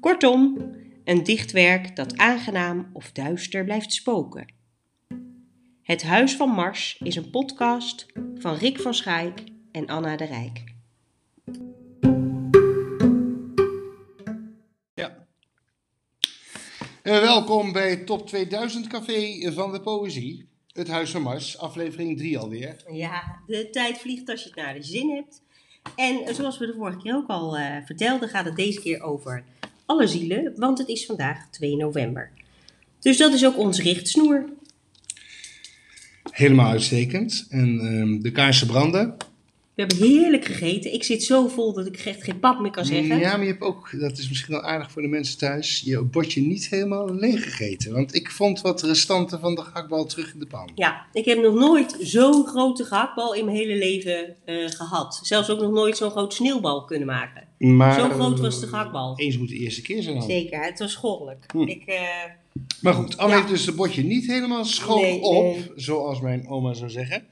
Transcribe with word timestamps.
Kortom, 0.00 0.56
een 1.04 1.22
dichtwerk 1.22 1.96
dat 1.96 2.16
aangenaam 2.16 2.90
of 2.92 3.12
duister 3.12 3.64
blijft 3.64 3.92
spoken. 3.92 4.54
Het 5.82 6.02
Huis 6.02 6.36
van 6.36 6.48
Mars 6.48 7.00
is 7.02 7.16
een 7.16 7.30
podcast 7.30 8.06
van 8.34 8.54
Rick 8.54 8.80
van 8.80 8.94
Schaik 8.94 9.42
en 9.72 9.86
Anna 9.86 10.16
de 10.16 10.24
Rijk. 10.24 10.64
Ja. 14.94 15.26
Eh, 17.02 17.20
welkom 17.20 17.72
bij 17.72 17.90
het 17.90 18.06
Top 18.06 18.26
2000 18.26 18.86
Café 18.86 19.52
van 19.52 19.72
de 19.72 19.80
Poëzie. 19.80 20.48
Het 20.72 20.88
Huis 20.88 21.10
van 21.10 21.22
Mars, 21.22 21.58
aflevering 21.58 22.18
3 22.18 22.38
alweer. 22.38 22.76
Ja, 22.92 23.42
de 23.46 23.70
tijd 23.70 23.98
vliegt 23.98 24.28
als 24.28 24.42
je 24.42 24.48
het 24.48 24.58
naar 24.58 24.74
de 24.74 24.82
zin 24.82 25.10
hebt. 25.10 25.42
En 25.96 26.34
zoals 26.34 26.58
we 26.58 26.66
de 26.66 26.74
vorige 26.74 26.98
keer 26.98 27.14
ook 27.14 27.28
al 27.28 27.56
eh, 27.56 27.76
vertelden, 27.84 28.28
gaat 28.28 28.44
het 28.44 28.56
deze 28.56 28.80
keer 28.80 29.02
over 29.02 29.44
alle 29.86 30.06
zielen, 30.06 30.52
want 30.56 30.78
het 30.78 30.88
is 30.88 31.06
vandaag 31.06 31.50
2 31.50 31.76
november. 31.76 32.30
Dus 33.00 33.16
dat 33.16 33.32
is 33.32 33.46
ook 33.46 33.58
ons 33.58 33.80
richtsnoer. 33.80 34.44
Helemaal 36.30 36.70
uitstekend. 36.70 37.46
En 37.48 37.80
ehm, 37.80 38.20
de 38.20 38.32
kaarsen 38.32 38.66
branden. 38.66 39.16
We 39.76 39.82
hebben 39.82 40.08
heerlijk 40.08 40.44
gegeten. 40.44 40.92
Ik 40.92 41.04
zit 41.04 41.22
zo 41.22 41.48
vol 41.48 41.72
dat 41.72 41.86
ik 41.86 41.96
echt 41.96 42.24
geen 42.24 42.38
pap 42.38 42.60
meer 42.60 42.70
kan 42.70 42.84
zeggen. 42.84 43.18
Ja, 43.18 43.36
maar 43.36 43.46
je 43.46 43.50
hebt 43.50 43.62
ook, 43.62 44.00
dat 44.00 44.18
is 44.18 44.28
misschien 44.28 44.54
wel 44.54 44.62
aardig 44.62 44.90
voor 44.90 45.02
de 45.02 45.08
mensen 45.08 45.38
thuis, 45.38 45.80
je 45.84 46.02
bordje 46.02 46.40
niet 46.40 46.68
helemaal 46.68 47.14
leeg 47.14 47.44
gegeten. 47.44 47.92
Want 47.92 48.14
ik 48.14 48.30
vond 48.30 48.60
wat 48.60 48.82
restanten 48.82 49.40
van 49.40 49.54
de 49.54 49.62
gehaktbal 49.62 50.04
terug 50.04 50.32
in 50.32 50.38
de 50.38 50.46
pan. 50.46 50.70
Ja, 50.74 51.06
ik 51.12 51.24
heb 51.24 51.42
nog 51.42 51.54
nooit 51.54 51.96
zo'n 52.00 52.46
grote 52.46 52.84
gehaktbal 52.84 53.34
in 53.34 53.44
mijn 53.44 53.56
hele 53.56 53.78
leven 53.78 54.36
eh, 54.44 54.68
gehad. 54.68 55.20
Zelfs 55.22 55.50
ook 55.50 55.60
nog 55.60 55.72
nooit 55.72 55.96
zo'n 55.96 56.10
groot 56.10 56.34
sneeuwbal 56.34 56.84
kunnen 56.84 57.06
maken. 57.06 57.45
Maar, 57.58 58.00
Zo 58.00 58.08
groot 58.08 58.38
was 58.38 58.60
de 58.60 58.66
gehaktbal. 58.66 59.18
Eens 59.18 59.38
moet 59.38 59.48
de 59.48 59.54
eerste 59.58 59.82
keer 59.82 60.02
zijn 60.02 60.14
dan. 60.18 60.28
Zeker, 60.28 60.64
het 60.64 60.78
was 60.78 60.94
goddelijk. 60.94 61.44
Hm. 61.52 61.60
Ik, 61.62 61.82
eh, 61.86 62.00
Maar 62.80 62.94
goed, 62.94 63.16
Anne 63.16 63.32
Ja. 63.34 63.38
heeft 63.38 63.50
dus 63.52 63.66
het 63.66 63.76
bordje 63.76 64.02
niet 64.04 64.26
helemaal 64.26 64.64
schoon 64.64 65.00
Nee, 65.00 65.20
op, 65.20 65.54
nee. 65.54 65.70
zoals 65.76 66.20
mijn 66.20 66.48
oma 66.48 66.72
zou 66.74 66.90
zeggen. 66.90 67.26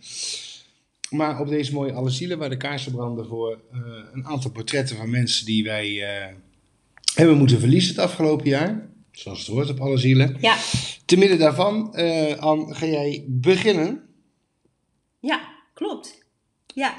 Maar 1.11 1.41
op 1.41 1.49
deze 1.49 1.73
mooie 1.73 1.93
Alle 1.93 2.11
Zielen, 2.11 2.39
waar 2.39 2.49
de 2.49 2.57
kaarsen 2.57 2.93
branden 2.93 3.27
voor 3.27 3.59
eh, 3.73 3.79
een 4.13 4.27
aantal 4.27 4.51
portretten 4.51 4.97
van 4.97 5.11
mensen 5.11 5.47
die 5.47 5.65
wij 5.65 6.03
eh, 6.03 6.35
hebben 7.15 7.37
moeten 7.39 7.59
verliezen 7.61 7.95
het 7.95 8.05
afgelopen 8.05 8.49
jaar. 8.49 8.89
Zoals 9.13 9.39
het 9.39 9.49
hoort 9.49 9.71
op 9.71 9.81
Alle 9.81 9.99
Zielen. 9.99 10.37
ja, 10.41 10.57
Te 11.05 11.17
midden 11.17 11.39
daarvan, 11.39 11.95
eh 11.95 12.37
Anne, 12.39 12.75
ga 12.75 12.87
jij 12.87 13.25
beginnen. 13.29 14.03
ja, 15.21 15.49
klopt. 15.75 16.23
Ja, 16.75 16.95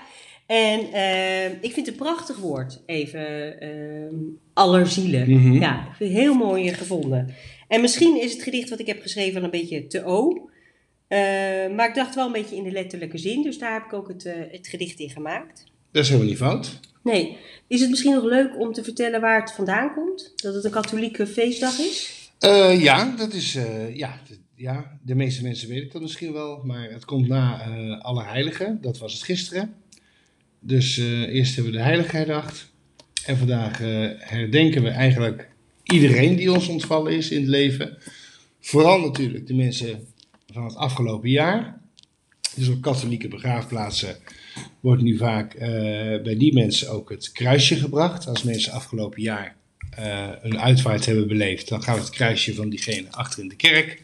en 0.45 0.91
eh, 0.91 1.45
ik 1.45 1.73
vind 1.73 1.75
het 1.75 1.87
een 1.87 1.95
prachtig 1.95 2.37
woord, 2.37 2.81
even 2.85 3.59
eh 3.59 4.13
allerzielen. 4.55 5.29
Mhm. 5.31 5.53
Ja, 5.53 5.79
ik 5.79 5.95
vind 5.95 6.09
het 6.09 6.19
heel 6.19 6.33
mooi 6.33 6.73
gevonden. 6.73 7.33
En 7.67 7.81
misschien 7.81 8.21
is 8.21 8.33
het 8.33 8.41
gedicht 8.41 8.69
wat 8.69 8.79
ik 8.79 8.87
heb 8.87 9.01
geschreven 9.01 9.43
een 9.43 9.49
beetje 9.49 9.87
te 9.87 10.03
o. 10.05 10.49
Eh, 11.07 11.17
maar 11.75 11.87
ik 11.87 11.95
dacht 11.95 12.15
wel 12.15 12.25
een 12.25 12.31
beetje 12.31 12.55
in 12.55 12.63
de 12.63 12.71
letterlijke 12.71 13.17
zin, 13.17 13.43
dus 13.43 13.57
daar 13.57 13.73
heb 13.73 13.83
ik 13.85 13.93
ook 13.93 14.07
het, 14.07 14.25
eh, 14.25 14.33
het 14.51 14.67
gedicht 14.67 14.99
in 14.99 15.09
gemaakt. 15.09 15.63
Dat 15.91 16.03
is 16.03 16.09
helemaal 16.09 16.29
niet 16.29 16.39
fout. 16.39 16.79
Nee, 17.03 17.37
is 17.67 17.81
het 17.81 17.89
misschien 17.89 18.13
nog 18.13 18.23
leuk 18.23 18.59
om 18.59 18.73
te 18.73 18.83
vertellen 18.83 19.21
waar 19.21 19.41
het 19.41 19.51
vandaan 19.51 19.93
komt? 19.93 20.33
Dat 20.35 20.53
het 20.53 20.63
een 20.63 20.71
katholieke 20.71 21.27
feestdag 21.27 21.79
is? 21.79 22.29
Eh, 22.39 22.81
ja, 22.81 23.15
dat 23.17 23.33
is, 23.33 23.55
eh, 23.55 23.95
ja, 23.95 24.19
ja, 24.55 24.97
de 25.03 25.15
meeste 25.15 25.43
mensen 25.43 25.69
weten 25.69 25.89
dat 25.91 26.01
misschien 26.01 26.33
wel, 26.33 26.61
maar 26.63 26.91
het 26.91 27.05
komt 27.05 27.27
na 27.27 27.63
Allerheiligen, 28.01 28.81
dat 28.81 28.97
was 28.97 29.13
het 29.13 29.23
gisteren. 29.23 29.73
Dus 30.67 30.97
eh, 30.97 31.21
eerst 31.21 31.55
hebben 31.55 31.73
we 31.73 31.77
de 31.77 31.83
Heilige 31.83 32.15
herdacht 32.15 32.71
en 33.25 33.37
vandaag 33.37 33.81
eh, 33.81 34.09
herdenken 34.17 34.83
we 34.83 34.89
eigenlijk 34.89 35.49
iedereen 35.83 36.35
die 36.35 36.51
ons 36.51 36.67
ontvallen 36.67 37.13
is 37.13 37.31
in 37.31 37.39
het 37.39 37.49
leven. 37.49 37.97
Vooral 38.59 38.99
natuurlijk 38.99 39.47
de 39.47 39.53
mensen 39.53 40.07
van 40.53 40.63
het 40.63 40.75
afgelopen 40.75 41.29
jaar. 41.29 41.81
Dus 42.55 42.67
op 42.67 42.81
katholieke 42.81 43.27
begraafplaatsen 43.27 44.15
wordt 44.79 45.01
nu 45.01 45.17
vaak 45.17 45.53
eh, 45.53 45.69
bij 46.23 46.37
die 46.37 46.53
mensen 46.53 46.89
ook 46.89 47.09
het 47.09 47.31
kruisje 47.31 47.75
gebracht. 47.75 48.27
Als 48.27 48.43
mensen 48.43 48.71
afgelopen 48.71 49.21
jaar 49.21 49.55
een 50.41 50.59
uitvaart 50.59 51.05
hebben 51.05 51.27
beleefd, 51.27 51.69
dan 51.69 51.83
gaat 51.83 51.97
het 51.97 52.09
kruisje 52.09 52.55
van 52.55 52.69
diegene 52.69 53.11
achter 53.11 53.43
in 53.43 53.49
de 53.49 53.55
kerk. 53.55 54.03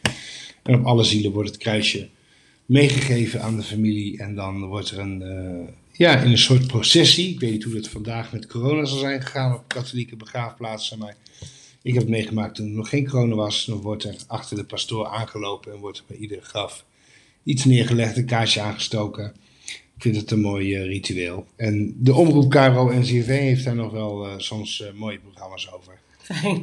En 0.62 0.74
op 0.74 0.84
alle 0.84 1.04
zielen 1.04 1.32
wordt 1.32 1.48
het 1.48 1.58
kruisje 1.58 2.08
meegegeven 2.66 3.42
aan 3.42 3.56
de 3.56 3.62
familie. 3.62 4.18
En 4.18 4.34
dan 4.34 4.64
wordt 4.64 4.90
er 4.90 4.98
een, 4.98 5.22
ja, 5.92 6.16
in 6.16 6.30
een 6.30 6.38
soort 6.38 6.66
processie. 6.66 7.30
Ik 7.32 7.40
weet 7.40 7.50
niet 7.50 7.64
hoe 7.64 7.74
dat 7.74 7.88
vandaag 7.88 8.32
met 8.32 8.46
corona 8.46 8.84
zal 8.84 8.98
zijn 8.98 9.22
gegaan 9.22 9.54
op 9.54 9.64
katholieke 9.66 10.16
begraafplaatsen. 10.16 10.98
Maar 10.98 11.16
ik 11.82 11.92
heb 11.92 12.02
het 12.02 12.10
meegemaakt 12.10 12.54
toen 12.54 12.66
er 12.66 12.72
nog 12.72 12.88
geen 12.88 13.08
corona 13.08 13.34
was. 13.34 13.64
Dan 13.64 13.80
wordt 13.80 14.04
er 14.04 14.16
achter 14.26 14.56
de 14.56 14.64
pastoor 14.64 15.06
aangelopen 15.06 15.72
en 15.72 15.78
wordt 15.78 15.98
er 15.98 16.04
bij 16.06 16.16
ieder 16.16 16.42
graf 16.42 16.84
iets 17.44 17.64
neergelegd, 17.64 18.16
een 18.16 18.26
kaarsje 18.26 18.60
aangestoken. 18.60 19.34
Ik 19.96 20.02
vind 20.02 20.16
het 20.16 20.30
een 20.30 20.40
mooi 20.40 20.74
eh, 20.74 20.84
ritueel. 20.84 21.46
En 21.56 21.94
de 21.98 22.14
omroep 22.14 22.50
Caro 22.50 22.90
en 22.90 23.02
CRV 23.02 23.26
heeft 23.26 23.64
daar 23.64 23.74
nog 23.74 23.92
wel 23.92 24.26
eh, 24.26 24.38
soms 24.38 24.80
eh, 24.80 24.92
mooie 24.92 25.18
programma's 25.18 25.72
over. 25.72 25.98
Fijn. 26.18 26.62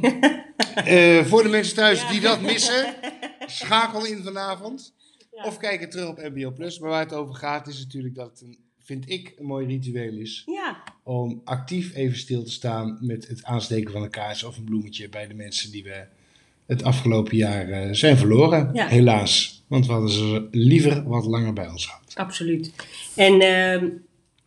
Voor 1.28 1.42
de 1.42 1.48
mensen 1.48 1.74
thuis 1.74 2.00
Ja. 2.00 2.10
die 2.10 2.20
dat 2.20 2.40
missen, 2.40 2.94
schakel 3.46 4.06
in 4.06 4.22
vanavond. 4.22 4.94
Ja. 5.32 5.44
Of 5.44 5.56
kijk 5.56 5.80
het 5.80 5.90
terug 5.90 6.08
op 6.08 6.18
MBO 6.34 6.50
Plus. 6.50 6.78
Maar 6.78 6.90
waar 6.90 7.00
het 7.04 7.12
over 7.12 7.34
gaat 7.34 7.66
is 7.66 7.78
natuurlijk 7.78 8.14
dat 8.14 8.30
het, 8.30 8.40
een, 8.40 8.58
vind 8.90 9.10
ik, 9.10 9.34
een 9.38 9.46
mooi 9.46 9.66
ritueel 9.66 10.16
is. 10.16 10.42
Ja, 10.46 10.82
Om 11.02 11.40
actief 11.44 11.94
even 11.94 12.18
stil 12.18 12.42
te 12.44 12.50
staan 12.50 12.98
met 13.00 13.28
het 13.28 13.44
aansteken 13.44 13.92
van 13.92 14.02
een 14.02 14.10
kaars 14.10 14.44
of 14.44 14.56
een 14.56 14.64
bloemetje 14.64 15.08
bij 15.08 15.26
de 15.26 15.34
mensen 15.34 15.70
die 15.70 15.82
we 15.82 16.04
het 16.66 16.82
afgelopen 16.82 17.36
jaar 17.36 17.68
eh, 17.68 17.88
zijn 17.92 18.16
verloren. 18.16 18.70
Ja. 18.72 18.86
Helaas. 18.86 19.64
Want 19.66 19.86
we 19.86 19.92
hadden 19.92 20.10
ze 20.10 20.48
liever 20.50 21.08
wat 21.08 21.24
langer 21.24 21.52
bij 21.52 21.68
ons 21.68 21.86
gehad. 21.86 22.12
absoluut. 22.14 22.72
En 23.16 23.40
ehm, 23.40 23.88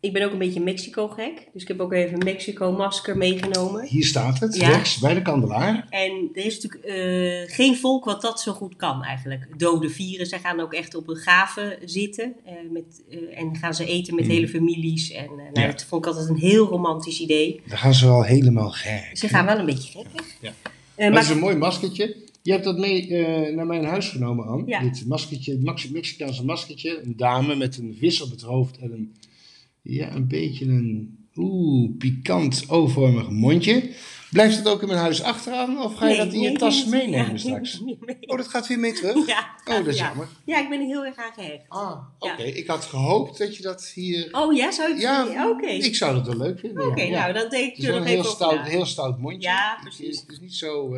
ik 0.04 0.14
ben 0.14 0.24
ook 0.26 0.32
een 0.32 0.38
beetje 0.38 0.60
Mexico 0.62 1.08
gek. 1.08 1.48
Dus 1.54 1.62
ik 1.62 1.68
heb 1.68 1.80
ook 1.80 1.94
even 1.94 2.14
een 2.14 2.24
Mexico 2.24 2.72
masker 2.72 3.18
meegenomen. 3.18 3.86
Hier 3.88 4.06
staat 4.06 4.40
het, 4.40 4.56
Ja. 4.56 4.68
rechts 4.70 4.98
bij 5.00 5.14
de 5.14 5.22
kandelaar. 5.22 5.88
En 5.90 6.30
er 6.34 6.46
is 6.46 6.60
natuurlijk 6.62 6.84
eh, 6.84 7.56
geen 7.56 7.76
volk 7.76 8.06
wat 8.06 8.22
dat 8.22 8.42
zo 8.42 8.52
goed 8.54 8.76
kan 8.76 9.04
eigenlijk. 9.04 9.48
Dode 9.58 9.90
vieren. 9.90 10.26
Zij 10.26 10.40
gaan 10.40 10.60
ook 10.60 10.74
echt 10.74 10.96
op 10.96 11.10
een 11.10 11.16
gave 11.16 11.78
zitten. 11.86 12.34
eh, 12.46 12.54
met, 12.72 13.04
eh, 13.10 13.40
en 13.40 13.56
gaan 13.56 13.74
ze 13.74 13.86
eten 13.86 14.16
met 14.16 14.24
Mm. 14.26 14.30
hele 14.32 14.48
families. 14.48 15.12
En 15.12 15.26
nou, 15.36 15.50
Ja. 15.54 15.68
dat 15.72 15.84
vond 15.84 16.06
ik 16.06 16.12
altijd 16.12 16.30
een 16.30 16.38
heel 16.38 16.66
romantisch 16.68 17.20
idee. 17.20 17.62
Daar 17.68 17.78
gaan 17.78 17.94
ze 17.94 18.06
wel 18.06 18.24
helemaal 18.24 18.70
gek. 18.72 19.10
Ze 19.14 19.28
gaan 19.28 19.46
wel 19.46 19.58
een 19.60 19.66
beetje 19.66 19.92
gekkig. 20.00 20.26
Ja. 20.42 20.54
Maar 20.98 21.12
het 21.12 21.24
is 21.24 21.30
een 21.30 21.40
mooi 21.40 21.56
maskertje. 21.56 22.16
Je 22.42 22.52
hebt 22.52 22.64
dat 22.64 22.78
mee 22.78 23.12
naar 23.52 23.66
mijn 23.66 23.86
huis 23.86 24.10
genomen, 24.10 24.46
Anne. 24.48 24.64
Ja. 24.68 24.80
Dit 24.80 25.06
maskertje, 25.08 25.60
Mexicaanse 25.92 26.46
maskertje. 26.46 27.02
Een 27.04 27.14
dame 27.18 27.56
met 27.56 27.78
een 27.78 27.96
vis 28.00 28.22
op 28.22 28.32
het 28.32 28.42
hoofd 28.42 28.78
en 28.78 28.92
een, 28.92 29.14
ja, 29.84 30.12
een 30.16 30.28
beetje 30.28 30.66
een 30.66 31.18
oeh, 31.36 31.90
pikant 31.98 32.64
O-vormig 32.70 33.30
mondje. 33.30 33.90
Blijft 34.32 34.58
het 34.58 34.68
ook 34.68 34.82
in 34.82 34.88
mijn 34.88 35.00
huis 35.00 35.22
achteraan 35.24 35.82
of 35.82 35.96
ga 35.96 36.08
je 36.08 36.16
nee, 36.16 36.26
dat 36.26 36.34
in 36.34 36.42
je 36.42 36.52
tas 36.58 36.86
meenemen 36.86 37.32
ja, 37.32 37.38
straks? 37.38 37.82
Oh, 38.22 38.38
dat 38.38 38.48
gaat 38.48 38.68
weer 38.68 38.80
mee 38.80 38.94
terug? 38.94 39.28
Ja, 39.28 39.52
Oh, 39.66 39.76
dat 39.76 39.88
is 39.88 39.98
ja. 39.98 40.08
jammer. 40.08 40.28
Ja, 40.46 40.60
ik 40.60 40.70
ben 40.70 40.80
er 40.80 40.86
heel 40.86 41.06
erg 41.06 41.16
aan 41.16 41.32
gehecht. 41.34 41.64
Ah, 41.68 41.98
oké. 42.20 42.44
Ja. 42.44 42.54
Ik 42.54 42.68
had 42.68 42.86
gehoopt 42.86 43.38
dat 43.38 43.56
je 43.58 43.64
dat 43.64 43.92
hier... 43.96 44.28
Oh 44.32 44.54
ja, 44.56 44.72
zou 44.72 44.92
ik 44.92 45.00
Ja, 45.00 45.50
Oké. 45.50 45.68
ik 45.68 45.96
zou 45.96 46.14
dat 46.16 46.28
wel 46.28 46.38
leuk 46.38 46.60
vinden. 46.60 46.88
Oké, 46.88 47.10
nou 47.10 47.34
dan 47.34 47.50
denk 47.50 47.72
ik 47.72 47.78
is 47.78 47.84
er 47.86 47.92
nog 47.92 48.02
een 48.02 48.08
heel 48.08 48.24
stout, 48.24 48.56
na. 48.56 48.64
heel 48.64 48.86
stout 48.86 49.20
mondje. 49.20 49.42
Ja, 49.42 49.78
Het 49.80 49.88
is- 49.92 49.98
precies. 49.98 50.20
Het 50.22 50.32
is 50.32 50.40
niet 50.40 50.56
zo 50.56 50.96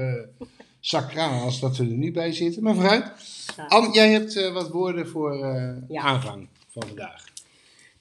sacraal 0.79 1.41
als 1.43 1.59
dat 1.59 1.77
we 1.77 1.83
er 1.83 1.89
nu 1.89 2.11
bij 2.11 2.31
zitten. 2.31 2.63
Maar 2.63 2.75
vooruit. 2.75 3.11
Anne, 3.67 3.93
jij 3.93 4.11
hebt 4.11 4.35
eh, 4.35 4.53
wat 4.53 4.69
woorden 4.69 5.07
voor 5.07 5.35
Ja. 5.87 6.01
aanvang 6.01 6.47
van 6.71 6.83
vandaag. 6.87 7.23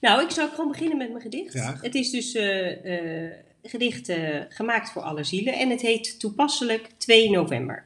Nou, 0.05 0.23
ik 0.23 0.31
zou 0.31 0.49
gewoon 0.49 0.71
beginnen 0.71 0.97
met 0.97 1.09
mijn 1.09 1.21
gedicht. 1.21 1.49
Graag. 1.49 1.81
Het 1.81 1.95
is 1.95 2.09
dus 2.09 2.33
een 2.33 3.31
gedicht 3.63 4.09
eh, 4.09 4.41
gemaakt 4.49 4.91
voor 4.91 5.01
alle 5.01 5.23
zielen 5.23 5.53
en 5.53 5.69
het 5.69 5.81
heet 5.81 6.19
toepasselijk 6.19 6.89
2 6.97 7.29
november. 7.29 7.85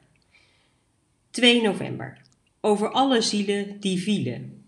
2 1.29 1.61
november. 1.61 2.21
Over 2.61 2.91
alle 2.91 3.21
zielen 3.21 3.79
die 3.79 4.01
vielen. 4.01 4.63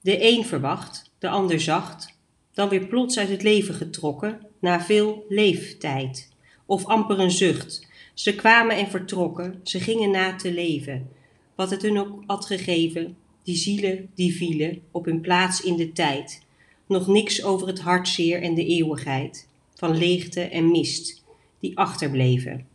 De 0.00 0.22
een 0.22 0.44
verwacht, 0.44 1.10
de 1.18 1.28
ander 1.28 1.60
zacht, 1.60 2.14
dan 2.52 2.68
weer 2.68 2.86
plots 2.86 3.18
uit 3.18 3.28
het 3.28 3.42
leven 3.42 3.74
getrokken 3.74 4.40
na 4.60 4.80
veel 4.80 5.24
leeftijd. 5.28 6.28
Of 6.66 6.84
amper 6.86 7.18
een 7.18 7.30
zucht, 7.30 7.86
Ze 8.14 8.34
kwamen 8.34 8.76
en 8.76 8.90
vertrokken, 8.90 9.60
ze 9.62 9.80
gingen 9.80 10.10
na 10.10 10.34
te 10.34 10.52
leven. 10.52 11.08
Wat 11.54 11.70
het 11.70 11.82
hun 11.82 11.98
ook 11.98 12.22
had 12.26 12.46
gegeven, 12.46 13.16
die 13.42 13.56
zielen 13.56 14.10
die 14.14 14.34
vielen 14.34 14.82
op 14.90 15.04
hun 15.04 15.20
plaats 15.20 15.62
in 15.62 15.76
de 15.76 15.92
tijd. 15.92 16.46
Nog 16.88 17.06
niks 17.06 17.44
over 17.44 17.66
het 17.66 17.80
hartzeer 17.80 18.42
en 18.42 18.54
de 18.54 18.66
eeuwigheid, 18.66 19.48
van 19.74 19.96
leegte 19.96 20.40
en 20.40 20.70
mist, 20.70 21.24
die 21.60 21.78
achterbleven. 21.78 22.66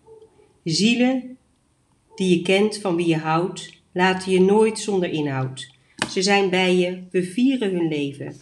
Zielen 0.64 1.38
die 2.16 2.38
je 2.38 2.42
kent 2.42 2.78
van 2.78 2.96
wie 2.96 3.08
je 3.08 3.18
houdt, 3.18 3.74
laten 3.92 4.32
je 4.32 4.42
nooit 4.42 4.80
zonder 4.80 5.10
inhoud. 5.10 5.72
Ze 6.10 6.22
zijn 6.22 6.50
bij 6.50 6.76
je, 6.76 7.04
we 7.12 7.24
vieren 7.24 7.72
hun 7.76 7.88
leven. 7.88 8.36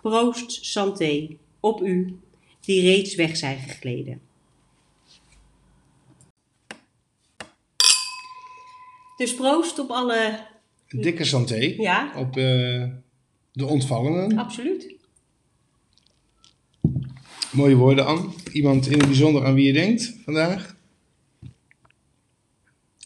Proost, 0.00 0.64
santé, 0.64 1.28
op 1.60 1.82
u, 1.82 2.16
die 2.60 2.80
reeds 2.80 3.14
weg 3.14 3.36
zijn 3.36 3.58
gegleden. 3.58 4.20
Dus 9.16 9.34
proost 9.34 9.78
op 9.78 9.90
alle. 9.90 10.46
Dikke 10.88 11.24
santé 11.24 11.74
Ja, 11.78 12.12
op 12.16 12.36
eh, 12.36 12.84
de 13.52 13.66
ontvallenen. 13.66 14.38
absoluut. 14.38 14.94
Mooie 17.52 17.74
woorden, 17.76 18.06
Anne. 18.06 18.28
Iemand 18.52 18.86
in 18.86 18.98
het 18.98 19.06
bijzonder 19.06 19.44
aan 19.44 19.54
wie 19.54 19.66
je 19.66 19.72
denkt 19.72 20.14
vandaag? 20.24 20.76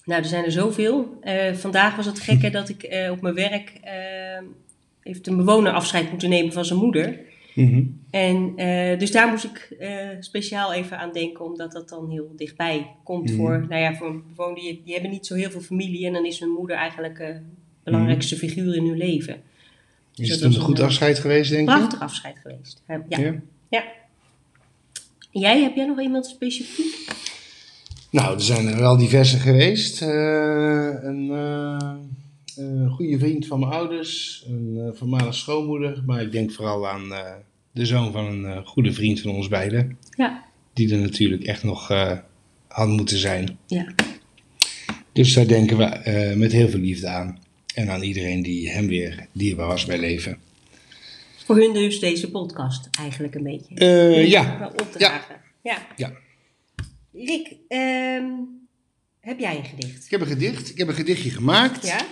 Nou, 0.05 0.23
er 0.23 0.29
zijn 0.29 0.45
er 0.45 0.53
zoveel. 0.53 1.19
Eh, 1.21 1.53
vandaag 1.55 1.97
was 1.97 2.07
het 2.07 2.21
gekke 2.21 2.51
dat 2.51 2.69
ik 2.69 2.83
eh, 2.83 3.11
op 3.11 3.21
mijn 3.21 3.35
werk. 3.35 3.73
eh, 3.83 3.93
heeft 5.01 5.27
een 5.27 5.37
bewoner 5.37 5.73
afscheid 5.73 6.11
moeten 6.11 6.29
nemen 6.29 6.53
van 6.53 6.65
zijn 6.65 6.79
moeder. 6.79 7.19
Mhm. 7.55 7.83
En 8.11 8.55
dus 8.99 9.11
daar 9.11 9.29
moest 9.29 9.45
ik 9.45 9.77
speciaal 10.21 10.73
even 10.73 10.99
aan 10.99 11.13
denken, 11.13 11.45
omdat 11.45 11.73
dat 11.73 11.89
dan 11.89 12.11
heel 12.11 12.33
dichtbij 12.37 12.91
komt 13.05 13.29
Mhm. 13.29 13.37
voor, 13.37 13.67
nou 13.69 13.81
ja, 13.83 13.95
voor 13.95 14.07
een 14.09 14.23
bewoner 14.29 14.55
die, 14.61 14.83
die 14.85 14.93
hebben 14.93 15.11
niet 15.11 15.27
zo 15.27 15.35
heel 15.35 15.51
veel 15.51 15.61
familie 15.61 16.07
en 16.07 16.13
dan 16.13 16.27
is 16.27 16.39
hun 16.41 16.49
moeder 16.51 16.77
eigenlijk 16.77 17.17
de 17.19 17.41
belangrijkste 17.85 18.37
figuur 18.37 18.75
in 18.77 18.87
hun 18.87 18.97
leven. 18.97 19.35
Is 19.35 19.41
Dus 20.29 20.29
het 20.29 20.41
een 20.43 20.61
goed 20.61 20.81
afscheid 20.81 21.19
geweest, 21.19 21.51
denk 21.51 21.69
je? 21.69 21.77
Prachtig 21.77 22.01
afscheid 22.01 22.37
geweest. 22.43 22.83
Ja. 22.89 23.03
ja. 23.09 23.35
Ja. 23.69 23.85
Jij, 25.41 25.63
heb 25.63 25.75
jij 25.77 25.87
nog 25.87 26.01
iemand 26.01 26.27
specifiek? 26.27 27.09
Nou, 28.11 28.35
er 28.35 28.41
zijn 28.41 28.67
er 28.67 28.81
wel 28.81 28.97
diverse 28.97 29.39
geweest. 29.39 30.03
Eh, 30.03 30.09
een, 31.03 31.31
eh, 31.31 31.95
een 32.57 32.91
goede 32.91 33.19
vriend 33.19 33.47
van 33.47 33.61
mijn 33.61 33.73
ouders, 33.73 34.45
een 34.49 34.77
eh, 34.79 34.99
voormalig 34.99 35.35
schoonmoeder, 35.35 36.03
maar 36.07 36.23
ik 36.23 36.33
denk 36.33 36.53
vooral 36.53 36.89
aan 36.89 37.09
de 37.73 37.87
zoon 37.87 38.13
van 38.13 38.25
een 38.25 38.67
goede 38.67 38.93
vriend 38.93 39.21
van 39.21 39.31
ons 39.31 39.49
beiden, 39.49 39.99
Ja. 40.17 40.45
die 40.73 40.93
er 40.93 41.01
natuurlijk 41.01 41.43
echt 41.43 41.63
nog 41.63 41.89
had 42.69 42.89
moeten 42.89 43.19
zijn. 43.19 43.59
Ja. 43.67 43.95
Dus 45.13 45.35
daar 45.35 45.47
denken 45.47 45.77
we 45.77 46.33
met 46.37 46.53
heel 46.53 46.69
veel 46.69 46.81
liefde 46.81 47.09
aan. 47.09 47.39
En 47.75 47.91
aan 47.91 48.03
iedereen 48.03 48.43
die 48.43 48.71
hem 48.71 48.87
weer 48.87 49.27
dierbaar 49.33 49.67
was 49.67 49.85
bij 49.85 49.99
leven. 49.99 50.39
Voor 51.47 51.57
hun 51.57 51.73
dus 51.73 52.01
deze 52.01 52.31
podcast 52.31 52.89
eigenlijk 52.99 53.35
een 53.35 53.43
beetje. 53.43 53.75
Eh, 53.75 54.29
ja, 54.29 54.71
opdragen. 54.81 55.37
Ja. 55.63 55.87
ja. 55.97 56.13
Rick, 57.13 57.57
ehm, 57.69 58.25
heb 59.21 59.39
jij 59.39 59.57
een 59.57 59.65
gedicht? 59.65 60.05
Ik 60.05 60.11
heb 60.11 60.21
een 60.21 60.27
gedicht. 60.27 60.71
Ik 60.71 60.79
heb 60.79 60.89
een 60.89 60.95
gedichtje 60.95 61.31
gemaakt. 61.31 61.87
Ja? 61.87 62.07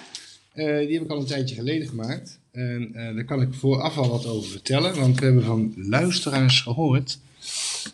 Eh, 0.53 0.79
die 0.87 0.93
heb 0.95 1.03
ik 1.03 1.11
al 1.11 1.19
een 1.19 1.27
tijdje 1.27 1.55
geleden 1.55 1.89
gemaakt. 1.89 2.41
En 2.53 2.91
eh, 2.95 3.15
daar 3.15 3.25
kan 3.25 3.41
ik 3.41 3.55
vooraf 3.55 3.97
al 3.99 4.09
wat 4.09 4.27
over 4.27 4.51
vertellen. 4.51 5.01
Want 5.01 5.19
we 5.19 5.25
hebben 5.25 5.45
van 5.45 5.73
luisteraars 5.77 6.61
gehoord 6.61 7.19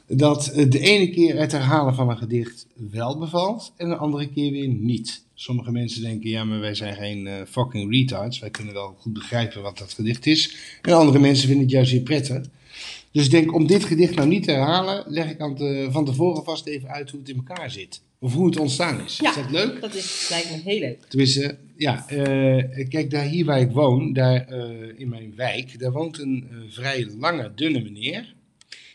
dat 0.07 0.53
de 0.55 0.79
ene 0.79 1.11
keer 1.11 1.39
het 1.39 1.53
herhalen 1.53 1.95
van 1.95 2.11
een 2.11 2.19
gedicht 2.19 2.67
wel 2.91 3.19
bevalt 3.19 3.73
en 3.77 3.89
de 3.89 3.97
andere 3.97 4.29
keer 4.29 4.53
weer 4.53 4.69
niet. 4.69 5.23
Sommige 5.41 5.73
mensen 5.73 6.03
denken, 6.03 6.31
ja, 6.31 6.45
maar 6.45 6.61
wij 6.61 6.75
zijn 6.75 6.95
geen 6.95 7.27
eh, 7.27 7.35
fucking 7.49 7.93
retards. 7.93 8.39
Wij 8.39 8.51
kunnen 8.51 8.75
wel 8.75 8.95
goed 8.99 9.13
begrijpen 9.13 9.63
wat 9.63 9.79
dat 9.79 9.93
gedicht 9.93 10.27
is. 10.27 10.57
En 10.83 10.93
andere 10.93 11.19
mensen 11.19 11.47
vinden 11.47 11.65
het 11.65 11.73
juist 11.73 11.93
weer 11.93 12.01
prettig. 12.01 12.45
Dus 13.13 13.25
ik 13.25 13.31
denk, 13.31 13.55
om 13.55 13.67
dit 13.67 13.85
gedicht 13.85 14.15
nou 14.15 14.29
niet 14.29 14.45
te 14.45 14.51
herhalen, 14.51 15.05
leg 15.07 15.31
ik 15.31 15.41
aan 15.41 15.57
te- 15.57 15.89
van 15.91 16.05
tevoren 16.05 16.45
vast 16.45 16.67
even 16.67 16.89
uit 16.89 17.11
hoe 17.11 17.21
het 17.21 17.29
in 17.29 17.37
elkaar 17.37 17.71
zit. 17.71 18.03
Of 18.19 18.33
hoe 18.35 18.47
het 18.47 18.59
ontstaan 18.59 19.05
is. 19.05 19.19
Ja. 19.19 19.29
Is 19.29 19.35
dat 19.35 19.51
leuk? 19.51 19.81
Dat 19.81 19.95
is, 19.95 20.27
lijkt 20.31 20.51
me 20.51 20.71
heel 20.71 20.81
leuk. 20.81 21.05
Tenminste, 21.09 21.59
ja, 21.77 22.09
eh, 22.09 22.89
kijk, 22.89 23.11
daar 23.11 23.25
hier 23.27 23.45
waar 23.45 23.61
ik 23.61 23.71
woon, 23.71 24.13
daar 24.13 24.47
eh, 24.47 24.99
in 25.01 25.09
mijn 25.09 25.33
wijk, 25.37 25.79
daar 25.79 25.93
woont 25.93 26.19
een 26.19 26.49
vrij 26.69 27.07
lange, 27.19 27.53
dunne 27.55 27.83
meneer. 27.83 28.35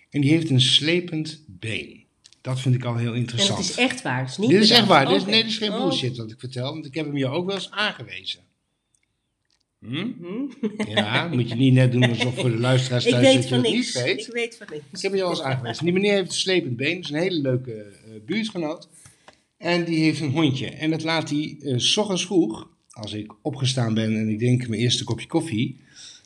En 0.09 0.21
die 0.21 0.29
heeft 0.29 0.49
een 0.49 0.61
slepend 0.61 1.43
been. 1.47 2.04
Dat 2.45 2.59
vind 2.61 2.75
ik 2.75 2.83
al 2.83 2.95
heel 2.95 3.11
En 3.13 3.17
interessant. 3.19 3.59
het 3.59 3.69
is 3.69 3.75
echt 3.77 4.01
waar. 4.01 4.19
Het 4.19 4.29
is 4.29 4.37
niet 4.37 4.49
dit 4.49 4.61
is 4.61 4.69
echt 4.69 4.87
waar. 4.87 5.05
Dit 5.07 5.15
is, 5.15 5.25
nee, 5.25 5.41
dit 5.41 5.51
is 5.51 5.57
geen 5.57 5.71
Oh. 5.71 5.77
bullshit 5.77 6.17
wat 6.17 6.31
ik 6.31 6.39
vertel, 6.39 6.73
want 6.73 6.85
ik 6.85 6.93
heb 6.95 7.05
hem 7.05 7.17
je 7.17 7.27
ook 7.27 7.45
wel 7.45 7.55
eens 7.55 7.71
aangewezen. 7.71 8.39
Hm? 9.79 10.07
Hm? 10.21 10.89
Ja, 10.89 11.27
moet 11.27 11.49
je 11.49 11.55
niet 11.55 11.73
net 11.73 11.91
doen 11.91 12.09
alsof 12.09 12.35
voor 12.35 12.49
de 12.51 12.57
luisteraars 12.59 13.05
Ik 13.05 13.11
thuis 13.11 13.25
weet 13.25 13.49
dat 13.49 13.49
je 13.65 13.71
niks. 13.71 13.93
niet 13.95 14.03
weet. 14.03 14.27
Ik 14.27 14.33
weet 14.33 14.55
van 14.57 14.67
Ik 14.75 14.83
niks. 14.91 15.01
heb 15.01 15.11
hem 15.11 15.19
je 15.19 15.23
al 15.25 15.29
eens 15.29 15.41
aangewezen. 15.41 15.83
Die 15.83 15.93
meneer 15.93 16.13
heeft 16.13 16.27
een 16.29 16.35
slepend 16.35 16.75
been. 16.77 16.95
Dat 16.95 17.03
is 17.03 17.09
een 17.09 17.19
hele 17.21 17.41
leuke 17.41 17.73
eh, 17.73 18.11
buurtgenoot. 18.25 18.87
En 19.57 19.83
die 19.85 19.99
heeft 20.03 20.19
een 20.21 20.31
hondje. 20.31 20.67
En 20.69 20.89
dat 20.91 21.03
laat 21.03 21.29
hij 21.29 21.57
eh, 21.61 21.73
s 21.77 21.97
ochtends 21.97 22.25
vroeg, 22.25 22.69
als 22.89 23.13
ik 23.13 23.33
opgestaan 23.41 23.93
ben 23.93 24.15
en 24.15 24.29
ik 24.29 24.39
denk 24.39 24.67
mijn 24.67 24.81
eerste 24.81 25.03
kopje 25.03 25.27
koffie. 25.27 25.79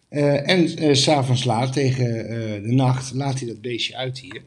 eh, 0.10 0.50
en 0.50 0.96
s 0.96 1.04
s'avonds 1.04 1.44
laat, 1.44 1.74
tegen 1.74 2.06
de 2.64 2.72
nacht, 2.72 3.14
laat 3.14 3.40
hij 3.40 3.48
dat 3.48 3.62
beestje 3.62 3.96
uit 3.96 4.20
hier. 4.20 4.42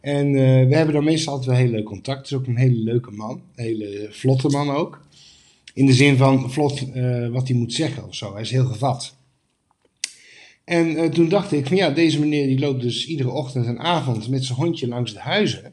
En 0.00 0.26
eh, 0.26 0.68
we 0.68 0.74
hebben 0.74 0.94
dan 0.94 1.04
meestal 1.04 1.32
altijd 1.32 1.50
wel 1.50 1.66
heel 1.66 1.74
leuk 1.74 1.84
contact. 1.84 2.18
Het 2.18 2.26
is 2.26 2.36
ook 2.36 2.46
een 2.46 2.56
hele 2.56 2.78
leuke 2.78 3.10
man. 3.10 3.42
Een 3.54 3.64
hele 3.64 4.08
vlotte 4.10 4.48
man 4.48 4.70
ook. 4.70 5.06
In 5.74 5.86
de 5.86 5.92
zin 5.92 6.16
van 6.16 6.50
vlot 6.52 6.90
eh, 6.92 7.28
wat 7.28 7.48
hij 7.48 7.56
moet 7.56 7.72
zeggen 7.72 8.06
of 8.06 8.14
zo. 8.14 8.32
Hij 8.32 8.42
is 8.42 8.50
heel 8.50 8.66
gevat. 8.66 9.16
En 10.64 10.96
eh, 10.96 11.08
toen 11.08 11.28
dacht 11.28 11.52
ik 11.52 11.66
van 11.66 11.76
ja, 11.76 11.90
deze 11.90 12.20
meneer 12.20 12.46
die 12.46 12.58
loopt 12.58 12.82
dus 12.82 13.06
iedere 13.06 13.30
ochtend 13.30 13.66
en 13.66 13.78
avond 13.78 14.28
met 14.28 14.44
zijn 14.44 14.58
hondje 14.58 14.88
langs 14.88 15.12
de 15.12 15.20
huizen. 15.20 15.72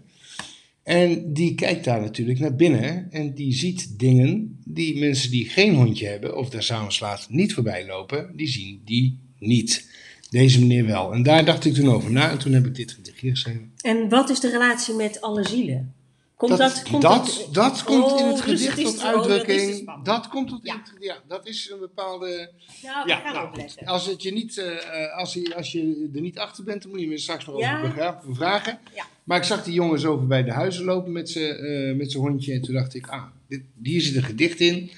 En 0.83 1.33
die 1.33 1.55
kijkt 1.55 1.83
daar 1.83 2.01
natuurlijk 2.01 2.39
naar 2.39 2.55
binnen 2.55 3.11
en 3.11 3.33
die 3.33 3.53
ziet 3.53 3.99
dingen 3.99 4.61
die 4.63 4.99
mensen 4.99 5.31
die 5.31 5.49
geen 5.49 5.75
hondje 5.75 6.07
hebben 6.07 6.37
of 6.37 6.49
daar 6.49 6.63
s'avonds 6.63 6.99
laat 6.99 7.27
niet 7.29 7.53
voorbij 7.53 7.85
lopen, 7.85 8.31
die 8.35 8.47
zien 8.47 8.81
die 8.85 9.19
niet. 9.39 9.89
Deze 10.29 10.59
meneer 10.59 10.85
wel. 10.85 11.13
En 11.13 11.23
daar 11.23 11.45
dacht 11.45 11.65
ik 11.65 11.73
toen 11.73 11.89
over 11.89 12.11
na 12.11 12.29
en 12.29 12.37
toen 12.37 12.53
heb 12.53 12.65
ik 12.65 12.75
dit 12.75 12.91
gedichtje 12.91 13.29
geschreven. 13.29 13.71
En 13.81 14.09
wat 14.09 14.29
is 14.29 14.39
de 14.39 14.49
relatie 14.49 14.93
met 14.93 15.21
alle 15.21 15.47
zielen? 15.47 15.93
Komt 16.35 16.57
dat, 16.57 16.59
dat, 16.59 16.83
komt 16.83 17.01
dat, 17.01 17.47
dat 17.51 17.83
komt 17.83 18.19
in 18.19 18.25
Oh, 18.25 18.31
het 18.31 18.41
gedicht 18.41 18.81
tot 18.81 18.97
oh, 18.97 19.03
dat 19.03 19.29
uitdrukking. 19.29 20.03
dat 20.03 20.27
komt 20.27 20.47
tot 20.47 20.59
Ja. 20.63 20.73
in 20.73 20.79
het 20.79 20.91
ja, 20.99 21.17
dat 21.27 21.47
is 21.47 21.69
een 21.73 21.79
bepaalde. 21.79 22.51
Nou, 22.83 23.07
Ja, 23.07 23.31
nou, 23.33 23.67
als, 23.85 24.05
het 24.05 24.21
je 24.23 24.31
niet, 24.33 24.57
eh, 24.57 25.17
als, 25.17 25.33
je, 25.33 25.55
als 25.55 25.71
je 25.71 26.09
er 26.15 26.21
niet 26.21 26.37
achter 26.39 26.63
bent, 26.63 26.81
dan 26.81 26.91
moet 26.91 26.99
je 26.99 27.07
me 27.07 27.17
straks 27.17 27.45
nog 27.45 27.59
Ja. 27.59 27.79
over 28.17 28.35
vragen. 28.35 28.79
Ja. 28.95 29.05
Maar 29.23 29.37
ik 29.37 29.43
zag 29.43 29.63
die 29.63 29.73
jongens 29.73 30.05
over 30.05 30.27
bij 30.27 30.43
de 30.43 30.51
huizen 30.51 30.85
lopen 30.85 31.11
met 31.11 31.29
zijn 31.29 31.55
eh, 31.55 31.95
met 31.95 32.11
zijn 32.11 32.23
hondje. 32.23 32.53
En 32.53 32.61
toen 32.61 32.73
dacht 32.73 32.93
ik, 32.95 33.07
ah, 33.07 33.23
dit, 33.47 33.61
hier 33.83 34.01
zit 34.01 34.15
een 34.15 34.23
gedicht 34.23 34.59
in. 34.59 34.91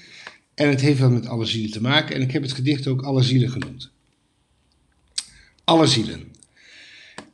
En 0.54 0.68
het 0.68 0.80
heeft 0.80 0.98
wel 1.00 1.10
met 1.10 1.26
alle 1.26 1.44
zielen 1.44 1.70
te 1.70 1.80
maken. 1.80 2.14
En 2.14 2.22
ik 2.22 2.32
heb 2.32 2.42
het 2.42 2.52
gedicht 2.52 2.86
ook 2.86 3.02
Alle 3.02 3.22
Zielen 3.22 3.50
genoemd. 3.50 3.90
Alle 5.68 5.86
zielen. 5.86 6.32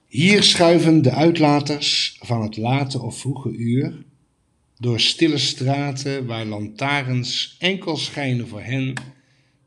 Hier 0.07 0.43
schuiven 0.43 1.03
de 1.03 1.11
uitlaters 1.11 2.19
van 2.21 2.43
het 2.43 2.57
late 2.57 3.01
of 3.01 3.19
vroege 3.19 3.51
uur 3.51 4.05
door 4.79 5.01
stille 5.01 5.39
straten 5.39 6.27
waar 6.27 6.45
lantaarns 6.45 7.57
enkel 7.59 7.97
schijnen 7.97 8.49
voor 8.49 8.63
hen 8.63 8.93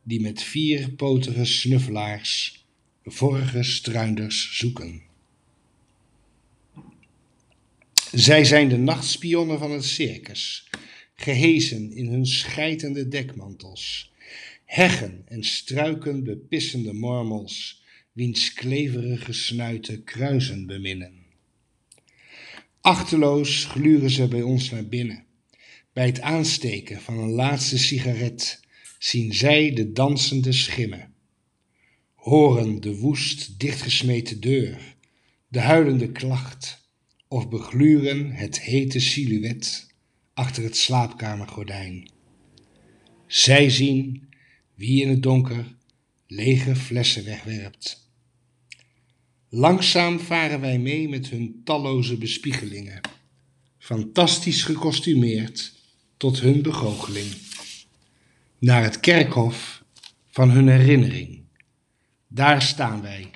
die 0.03 0.21
met 0.21 0.43
vierpotige 0.43 1.45
snuffelaars 1.45 2.65
vorige 3.03 3.63
struinders 3.63 4.57
zoeken. 4.57 5.01
Zij 8.11 8.45
zijn 8.45 8.69
de 8.69 8.77
nachtspionnen 8.77 9.59
van 9.59 9.71
het 9.71 9.85
circus, 9.85 10.69
gehezen 11.15 11.91
in 11.91 12.07
hun 12.07 12.25
schijtende 12.25 13.07
dekmantels, 13.07 14.11
heggen 14.65 15.23
en 15.25 15.43
struiken 15.43 16.23
bepissende 16.23 16.93
mormels, 16.93 17.85
wiens 18.17 18.53
kleverige 18.53 19.33
snuiten 19.33 20.03
kruisen 20.03 20.65
beminnen. 20.65 21.13
Achteloos 22.81 23.65
gluren 23.65 24.09
ze 24.09 24.27
bij 24.27 24.41
ons 24.41 24.69
naar 24.69 24.87
binnen. 24.87 25.23
Bij 25.93 26.05
het 26.05 26.21
aansteken 26.21 27.01
van 27.01 27.17
een 27.17 27.29
laatste 27.29 27.77
sigaret 27.77 28.59
zien 28.99 29.33
zij 29.33 29.73
de 29.73 29.91
dansende 29.91 30.51
schimmen. 30.51 31.13
Horen 32.13 32.81
de 32.81 32.95
woest 32.95 33.59
dichtgesmeten 33.59 34.39
deur, 34.39 34.95
de 35.47 35.59
huilende 35.59 36.11
klacht, 36.11 36.89
of 37.27 37.49
begluren 37.49 38.31
het 38.31 38.61
hete 38.61 38.99
silhouet 38.99 39.87
achter 40.33 40.63
het 40.63 40.77
slaapkamergordijn. 40.77 42.09
Zij 43.27 43.69
zien 43.69 44.29
wie 44.75 45.01
in 45.01 45.09
het 45.09 45.23
donker 45.23 45.75
lege 46.27 46.75
flessen 46.75 47.25
wegwerpt. 47.25 48.05
Langzaam 49.49 50.19
varen 50.19 50.59
wij 50.59 50.79
mee 50.79 51.09
met 51.09 51.29
hun 51.29 51.61
talloze 51.63 52.17
bespiegelingen. 52.17 53.01
fantastisch 53.77 54.63
gekostumeerd 54.63 55.73
tot 56.17 56.39
hun 56.39 56.61
begoocheling. 56.61 57.33
Naar 58.59 58.83
het 58.83 58.99
kerkhof 58.99 59.83
van 60.29 60.49
hun 60.49 60.67
herinnering. 60.67 61.43
Daar 62.27 62.61
staan 62.61 63.01
wij 63.01 63.29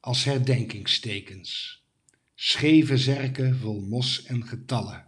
als 0.00 0.24
herdenkingstekens, 0.24 1.82
scheve 2.34 2.96
zerken 2.96 3.58
vol 3.58 3.80
mos 3.80 4.24
en 4.24 4.46
getallen. 4.46 5.04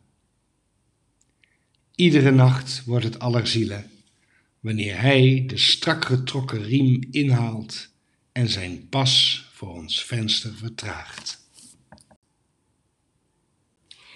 Iedere 1.94 2.30
nacht 2.30 2.84
wordt 2.84 3.04
het 3.04 3.18
allerzielen, 3.18 3.90
wanneer 4.60 5.00
hij 5.00 5.44
de 5.46 5.58
strak 5.58 6.04
getrokken 6.04 6.62
riem 6.62 7.06
inhaalt 7.10 7.89
en 8.40 8.48
zijn 8.48 8.86
pas 8.88 9.44
voor 9.52 9.68
ons 9.74 10.04
venster 10.04 10.52
vertraagt. 10.54 11.38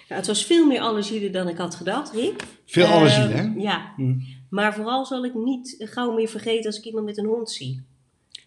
Nou, 0.07 0.19
het 0.21 0.27
was 0.27 0.45
veel 0.45 0.65
meer 0.65 0.79
allerzielen 0.79 1.31
dan 1.31 1.47
ik 1.47 1.57
had 1.57 1.75
gedacht, 1.75 2.13
Rick. 2.13 2.43
Veel 2.65 2.83
Ehm, 2.85 2.93
allerzielen, 2.93 3.37
hè? 3.37 3.61
Ja, 3.61 3.93
Hm. 3.95 4.13
maar 4.49 4.73
vooral 4.73 5.05
zal 5.05 5.25
ik 5.25 5.33
niet 5.33 5.75
gauw 5.79 6.11
meer 6.13 6.27
vergeten 6.27 6.65
als 6.65 6.77
ik 6.77 6.83
iemand 6.83 7.05
met 7.05 7.17
een 7.17 7.25
hond 7.25 7.51
zie. 7.51 7.81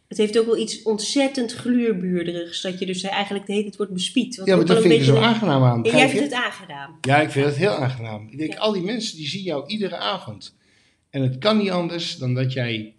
Het 0.09 0.19
heeft 0.19 0.39
ook 0.39 0.47
wel 0.47 0.57
iets 0.59 0.83
ontzettend 0.83 1.53
gluurbuurderigs, 1.53 2.61
dat 2.61 2.79
je 2.79 2.87
dus 2.87 3.03
eigenlijk 3.03 3.47
de 3.47 3.53
hele 3.53 3.65
tijd 3.65 3.77
wordt 3.77 3.93
bespied. 3.93 4.41
Ja, 4.45 4.57
maar 4.57 4.65
dat 4.65 4.81
vind 4.81 4.93
ik 4.93 4.99
er 4.99 5.05
zo 5.05 5.17
aangenaam 5.17 5.63
aan. 5.63 5.85
En 5.85 5.91
jij 5.97 6.07
je? 6.07 6.09
vindt 6.09 6.25
het 6.35 6.45
aangedaan. 6.45 6.99
Ja, 7.01 7.17
ik 7.21 7.31
vind 7.31 7.47
het 7.47 7.57
heel 7.57 7.71
aangenaam. 7.75 8.29
Ik 8.31 8.39
denk, 8.39 8.53
Ja. 8.53 8.59
al 8.59 8.73
die 8.73 8.83
mensen 8.83 9.17
die 9.17 9.29
zien 9.29 9.43
jou 9.43 9.67
iedere 9.67 9.97
avond. 9.97 10.57
En 11.11 11.23
het 11.23 11.39
kan 11.39 11.57
niet 11.59 11.71
anders 11.71 12.17
dan 12.17 12.35
dat 12.35 12.53
jij 12.53 12.95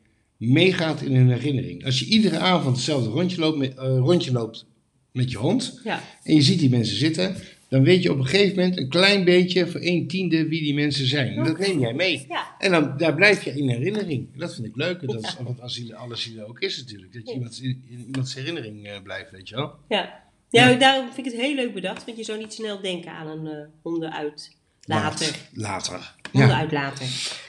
meegaat 0.48 1.02
in 1.02 1.16
hun 1.16 1.30
herinnering. 1.32 1.86
Als 1.86 2.00
je 2.00 2.06
iedere 2.06 2.38
avond 2.38 2.76
hetzelfde 2.76 3.10
rondje 3.10 3.40
loopt 3.40 3.58
met, 3.58 3.76
eh, 3.76 3.84
rondje 3.98 4.32
loopt 4.32 4.66
met 5.12 5.32
je 5.32 5.38
hond 5.38 5.80
Ja, 5.84 6.02
en 6.24 6.36
je 6.36 6.42
ziet 6.42 6.60
die 6.60 6.70
mensen 6.70 6.96
zitten, 6.98 7.36
dan 7.68 7.84
weet 7.84 8.04
je 8.04 8.12
op 8.12 8.18
een 8.20 8.26
gegeven 8.26 8.56
moment 8.56 8.78
een 8.78 8.90
klein 8.90 9.24
beetje 9.24 9.68
voor 9.68 9.80
een 9.84 10.08
tiende 10.08 10.48
wie 10.48 10.62
die 10.62 10.74
mensen 10.74 11.08
zijn. 11.08 11.34
En 11.38 11.44
dat 11.44 11.58
neem 11.60 11.80
jij 11.80 11.94
mee. 11.94 12.26
ja. 12.30 12.56
En 12.60 12.72
dan, 12.72 12.94
daar 12.98 13.16
blijf 13.16 13.44
je 13.44 13.52
in 13.52 13.70
herinnering. 13.70 14.28
Dat 14.38 14.54
vind 14.56 14.68
ik 14.68 14.76
leuk. 14.76 15.08
Dat 15.08 15.24
is 15.24 15.36
wat 15.44 15.62
asiel, 15.62 15.94
alle 15.94 16.16
zielen 16.16 16.48
ook 16.48 16.60
is 16.60 16.78
natuurlijk. 16.78 17.14
Dat 17.14 17.28
je 17.28 17.34
iemand, 17.34 17.60
in, 17.62 17.84
iemands 18.08 18.34
herinnering 18.36 18.88
eh, 18.88 19.02
blijft, 19.04 19.32
weet 19.32 19.50
je 19.50 19.56
wel. 19.56 19.74
ja. 19.90 20.24
ja. 20.50 20.74
Daarom 20.74 21.06
vind 21.14 21.26
ik 21.28 21.32
het 21.34 21.42
heel 21.42 21.56
leuk 21.56 21.74
bedacht, 21.74 22.06
want 22.06 22.18
je 22.18 22.24
zou 22.24 22.38
niet 22.40 22.54
snel 22.54 22.82
denken 22.82 23.12
aan 23.12 23.28
een 23.28 23.48
eh 23.48 23.66
hondenuitlater. 23.82 24.52
Laat- 24.86 25.50
Later. 25.54 26.16
Ja. 26.32 26.40
Hondenuitlater. 26.40 27.06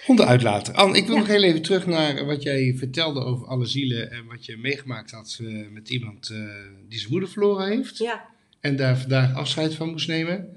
Honden 0.07 0.27
uitlaten. 0.27 0.75
Anne, 0.75 0.97
ik 0.97 1.05
wil 1.07 1.15
Ja. 1.15 1.21
nog 1.21 1.29
heel 1.29 1.43
even 1.43 1.63
terug 1.63 1.87
naar 1.87 2.25
wat 2.27 2.43
jij 2.43 2.75
vertelde 2.79 3.21
over 3.21 3.47
alle 3.47 3.67
zielen 3.67 4.11
en 4.11 4.25
wat 4.27 4.45
je 4.47 4.57
meegemaakt 4.57 5.11
had 5.11 5.39
eh, 5.43 5.47
met 5.73 5.89
iemand 5.91 6.29
eh, 6.31 6.39
die 6.89 6.99
zijn 6.99 7.11
moeder 7.11 7.29
verloren 7.29 7.69
heeft 7.69 7.99
Ja, 7.99 8.25
en 8.61 8.77
daar 8.77 8.99
vandaag 8.99 9.35
afscheid 9.35 9.75
van 9.75 9.91
moest 9.91 10.09
nemen. 10.09 10.49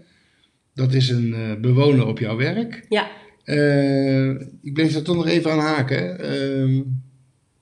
Dat 0.76 0.94
is 0.94 1.10
een 1.10 1.34
eh, 1.34 1.56
bewoner 1.62 2.06
op 2.08 2.20
jouw 2.20 2.36
werk. 2.38 2.86
ja. 2.90 3.10
Ik 4.62 4.74
bleef 4.74 4.94
daar 4.94 5.02
toch 5.02 5.16
nog 5.16 5.28
even 5.28 5.52
aan 5.52 5.60
haken. 5.60 6.20
ehm, 6.20 6.82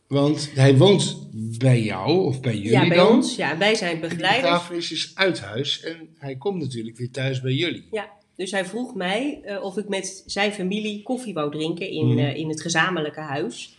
want 0.07 0.51
hij 0.55 0.77
woont 0.77 1.27
bij 1.57 1.81
jou 1.83 2.25
of 2.25 2.41
bij 2.41 2.55
jullie 2.55 2.71
ja 2.71 2.87
bij 2.87 2.97
dan. 2.97 3.07
ons. 3.15 3.35
Ja, 3.35 3.57
wij 3.57 3.75
zijn 3.75 3.95
De 4.01 4.07
begeleiders. 4.07 4.41
begrafenis 4.51 4.91
is 4.91 5.11
uit 5.13 5.39
huis 5.41 5.83
en 5.83 5.95
hij 6.17 6.35
komt 6.35 6.61
natuurlijk 6.61 6.97
weer 6.97 7.11
thuis 7.11 7.41
bij 7.41 7.53
jullie. 7.53 7.87
Ja, 7.91 8.09
dus 8.41 8.51
hij 8.51 8.65
vroeg 8.65 8.95
mij 8.95 9.39
eh, 9.43 9.63
of 9.63 9.77
ik 9.77 9.87
met 9.87 10.23
zijn 10.25 10.51
familie 10.51 11.01
koffie 11.03 11.33
wou 11.33 11.51
drinken 11.51 11.89
in, 11.89 12.07
Mhm. 12.07 12.17
eh, 12.17 12.35
in 12.35 12.49
het 12.49 12.61
gezamenlijke 12.61 13.19
huis. 13.19 13.77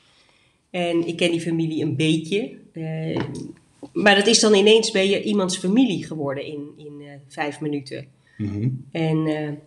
En 0.70 1.06
ik 1.06 1.16
ken 1.16 1.30
die 1.30 1.40
familie 1.40 1.82
een 1.82 1.96
beetje. 1.96 2.60
eh, 2.72 3.20
maar 3.92 4.14
dat 4.14 4.26
is 4.26 4.40
dan 4.40 4.54
ineens 4.54 4.90
ben 4.90 5.08
je 5.08 5.22
iemands 5.22 5.56
familie 5.58 6.04
geworden 6.06 6.44
in, 6.46 6.68
in 6.76 7.02
vijf 7.28 7.60
minuten. 7.60 8.06
Mhm. 8.38 8.68
En 8.92 9.16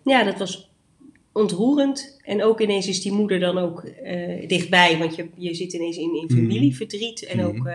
ja, 0.04 0.24
dat 0.24 0.38
was 0.38 0.70
ontroerend. 1.32 2.18
En 2.24 2.42
ook 2.44 2.60
ineens 2.60 2.88
is 2.88 3.02
die 3.02 3.12
moeder 3.12 3.40
dan 3.40 3.58
ook 3.58 3.84
dichtbij. 4.46 4.98
Want 4.98 5.14
je, 5.16 5.28
je 5.36 5.54
zit 5.54 5.72
ineens 5.72 5.96
in, 5.96 6.14
in 6.20 6.30
familieverdriet. 6.30 7.24
En 7.26 7.36
Mhm. 7.38 7.46
ook... 7.46 7.68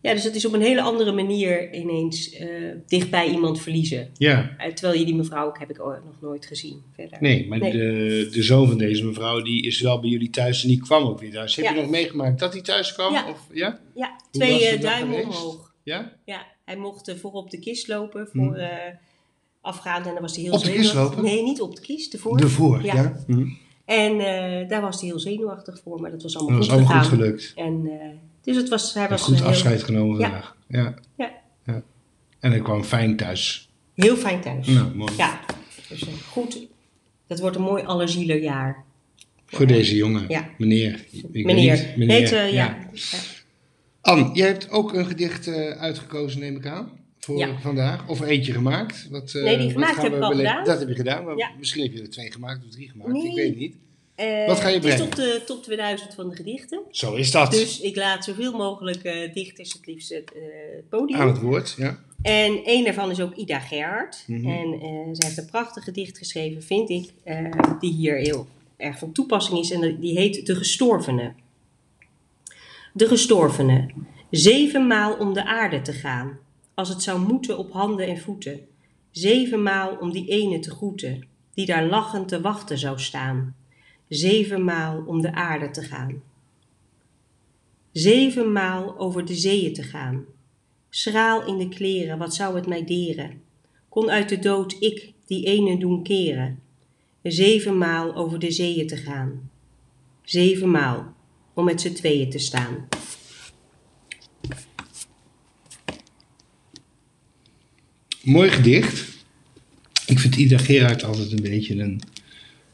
ja, 0.00 0.12
dus 0.14 0.24
het 0.24 0.34
is 0.34 0.44
op 0.44 0.52
een 0.52 0.60
hele 0.60 0.82
andere 0.82 1.12
manier 1.12 1.74
ineens 1.74 2.30
eh, 2.32 2.46
dichtbij 2.86 3.28
iemand 3.30 3.60
verliezen. 3.60 4.08
Ja, 4.16 4.54
Eh, 4.58 4.72
Terwijl 4.72 4.98
je 4.98 5.04
die 5.04 5.14
mevrouw 5.14 5.46
ook 5.46 5.58
heb 5.58 5.70
ik 5.70 5.80
ook 5.80 6.00
nog 6.04 6.20
nooit 6.20 6.46
gezien 6.46 6.82
verder. 6.94 7.16
Nee, 7.20 7.48
maar 7.48 7.58
Nee. 7.58 7.72
De, 7.72 8.28
de 8.32 8.42
zoon 8.42 8.68
van 8.68 8.78
deze 8.78 9.04
mevrouw 9.04 9.42
die 9.42 9.66
is 9.66 9.80
wel 9.80 10.00
bij 10.00 10.10
jullie 10.10 10.30
thuis 10.30 10.62
en 10.62 10.68
die 10.68 10.80
kwam 10.80 11.02
ook 11.06 11.20
weer 11.20 11.32
thuis. 11.32 11.56
Heb 11.56 11.64
Ja. 11.64 11.72
je 11.74 11.80
nog 11.80 11.90
meegemaakt 11.90 12.38
dat 12.38 12.52
hij 12.52 12.62
thuis 12.62 12.92
kwam? 12.92 13.12
Ja. 13.12 13.30
Of, 13.30 13.46
ja? 13.52 13.78
Ja, 13.94 14.16
twee 14.30 14.66
eh, 14.66 14.80
duimen 14.80 15.22
omhoog. 15.24 15.72
ja? 15.82 16.12
Ja, 16.24 16.46
hij 16.64 16.76
mocht 16.76 17.08
eh, 17.08 17.14
voor 17.14 17.32
op 17.32 17.50
de 17.50 17.58
kist 17.58 17.88
lopen 17.88 18.28
voor 18.32 18.42
Hmm. 18.44 18.54
eh, 18.54 18.68
afgaand 19.60 20.06
en 20.06 20.12
dan 20.12 20.22
was 20.22 20.34
hij 20.34 20.44
heel 20.44 20.52
Op 20.52 20.62
de 20.62 20.72
kist 20.72 20.88
zenuwachtig. 20.88 21.16
lopen? 21.18 21.30
Nee, 21.34 21.42
niet 21.42 21.60
op 21.60 21.74
de 21.76 21.80
kist, 21.82 22.12
ervoor. 22.14 22.38
Ervoor, 22.40 22.84
ja. 22.84 22.94
Ja. 22.94 23.24
Hm. 23.26 23.46
En 23.84 24.12
eh, 24.20 24.68
daar 24.68 24.80
was 24.80 25.00
hij 25.00 25.08
heel 25.08 25.18
zenuwachtig 25.18 25.80
voor, 25.84 26.00
maar 26.00 26.10
dat 26.10 26.22
was 26.22 26.36
allemaal 26.36 26.58
Dat 26.58 26.66
was 26.68 26.76
goed 26.78 26.86
allemaal 26.86 27.02
goed 27.02 27.10
gegaan. 27.10 27.26
gelukt. 27.26 27.52
En 27.56 27.86
eh, 28.00 28.08
dus 28.48 28.56
het 28.56 28.68
was, 28.68 28.94
hij 28.94 29.08
was 29.08 29.22
goed 29.22 29.42
afscheid 29.42 29.82
genomen 29.82 30.20
vandaag. 30.20 30.56
Ja. 30.68 30.94
Ja. 31.16 31.32
ja. 31.66 31.82
En 32.40 32.50
hij 32.50 32.60
kwam 32.60 32.84
fijn 32.84 33.16
thuis. 33.16 33.70
heel 33.94 34.16
fijn 34.16 34.40
thuis. 34.40 34.66
Nou, 34.66 34.94
mooi. 34.94 35.12
Ja, 35.16 35.40
dus 35.88 36.00
eh, 36.06 36.12
goed. 36.30 36.58
Dat 37.26 37.40
wordt 37.40 37.56
een 37.56 37.62
mooi 37.62 37.82
allerzielerjaar. 37.84 38.84
Voor 39.46 39.66
deze 39.66 39.96
jongen. 39.96 40.24
Ja. 40.28 40.48
Meneer. 40.58 41.04
Ik 41.10 41.24
weet 41.32 41.44
Meneer. 41.44 41.72
niet. 41.72 41.96
Meneer. 41.96 42.16
Heet, 42.18 42.32
eh, 42.32 42.52
ja. 42.52 42.78
Ja. 42.92 43.18
Anne, 44.00 44.30
jij 44.32 44.46
hebt 44.46 44.70
ook 44.70 44.94
een 44.94 45.06
gedicht 45.06 45.46
eh, 45.46 45.70
uitgekozen, 45.70 46.40
neem 46.40 46.56
ik 46.56 46.66
aan. 46.66 46.90
Voor 47.18 47.38
Ja. 47.38 47.58
vandaag. 47.60 48.08
Of 48.08 48.20
eentje 48.20 48.52
gemaakt. 48.52 49.06
Wat, 49.10 49.34
eh, 49.34 49.42
Nee, 49.42 49.56
die 49.56 49.64
wat 49.64 49.72
gemaakt 49.72 50.02
heb 50.02 50.10
we 50.10 50.16
ik 50.16 50.22
al 50.22 50.34
gedaan. 50.34 50.64
Dat 50.64 50.78
heb 50.78 50.88
je 50.88 50.94
gedaan. 50.94 51.24
Maar. 51.24 51.52
Misschien 51.58 51.82
heb 51.82 51.92
je 51.92 52.00
er 52.02 52.10
twee 52.10 52.32
gemaakt 52.32 52.64
of 52.64 52.70
drie 52.70 52.88
gemaakt. 52.88 53.12
Nee. 53.12 53.28
Ik 53.28 53.34
weet 53.36 53.48
het 53.48 53.58
niet. 53.58 53.76
Eh, 54.18 54.46
Wat 54.46 54.60
ga 54.60 54.68
je 54.68 54.74
Het 54.74 54.84
is 54.84 54.94
brengen? 54.94 55.04
op 55.06 55.14
de 55.14 55.42
top 55.46 55.62
2000 55.62 56.14
van 56.14 56.28
de 56.28 56.36
gedichten. 56.36 56.80
Zo 56.90 57.14
is 57.14 57.30
dat. 57.30 57.50
Dus 57.50 57.80
ik 57.80 57.96
laat 57.96 58.24
zoveel 58.24 58.52
mogelijk 58.52 59.02
eh, 59.02 59.32
dichters 59.32 59.72
het 59.72 59.86
liefst 59.86 60.08
het 60.10 60.32
eh, 60.32 60.40
podium. 60.88 61.20
Aan 61.20 61.26
het 61.28 61.40
woord, 61.40 61.74
ja. 61.76 61.98
En 62.22 62.64
één 62.64 62.84
daarvan 62.84 63.10
is 63.10 63.20
ook 63.20 63.34
Ida 63.34 63.58
Gerhard. 63.58 64.24
Mhm. 64.26 64.48
En 64.48 64.72
eh, 64.72 64.80
zij 65.12 65.28
heeft 65.28 65.38
een 65.38 65.46
prachtig 65.50 65.84
gedicht 65.84 66.18
geschreven, 66.18 66.62
vind 66.62 66.90
ik, 66.90 67.10
die 67.80 67.92
hier 67.92 68.16
heel 68.16 68.46
erg 68.76 68.98
van 68.98 69.12
toepassing 69.12 69.58
is. 69.58 69.70
En 69.70 70.00
die 70.00 70.18
heet 70.18 70.46
De 70.46 70.54
Gestorvene. 70.54 71.32
De 72.92 73.06
Gestorvene. 73.08 73.90
Zevenmaal 74.30 75.14
om 75.16 75.32
de 75.34 75.44
aarde 75.44 75.82
te 75.82 75.92
gaan, 75.92 76.38
als 76.74 76.88
het 76.88 77.02
zou 77.02 77.20
moeten 77.20 77.58
op 77.58 77.72
handen 77.72 78.06
en 78.06 78.18
voeten. 78.18 78.60
Zevenmaal 79.10 79.96
om 80.00 80.12
die 80.12 80.28
ene 80.28 80.58
te 80.58 80.70
groeten, 80.70 81.26
die 81.54 81.66
daar 81.66 81.86
lachend 81.86 82.28
te 82.28 82.40
wachten 82.40 82.78
zou 82.78 82.98
staan. 82.98 83.54
Zevenmaal 84.08 85.02
om 85.06 85.20
de 85.20 85.32
aarde 85.32 85.70
te 85.70 85.82
gaan. 85.82 86.22
Zevenmaal 87.92 88.98
over 88.98 89.24
de 89.24 89.34
zeeën 89.34 89.74
te 89.74 89.82
gaan. 89.82 90.24
Schraal 90.90 91.46
in 91.46 91.58
de 91.58 91.68
kleren, 91.68 92.18
wat 92.18 92.34
zou 92.34 92.56
het 92.56 92.66
mij 92.66 92.84
deren? 92.84 93.40
Kon 93.88 94.10
uit 94.10 94.28
de 94.28 94.38
dood 94.38 94.76
ik 94.80 95.12
die 95.26 95.44
ene 95.44 95.78
doen 95.78 96.02
keren. 96.02 96.60
Zevenmaal 97.22 98.14
over 98.14 98.38
de 98.38 98.50
zeeën 98.50 98.86
te 98.86 98.96
gaan. 98.96 99.50
Zevenmaal 100.22 101.14
om 101.54 101.64
met 101.64 101.80
z'n 101.80 101.92
tweeën 101.92 102.30
te 102.30 102.38
staan. 102.38 102.88
Mooi 108.22 108.50
gedicht. 108.50 109.16
Ik 110.06 110.18
vind 110.18 110.36
Ida 110.36 110.58
Gerard 110.58 111.04
altijd 111.04 111.32
een 111.32 111.42
beetje 111.42 111.74
een, 111.74 112.00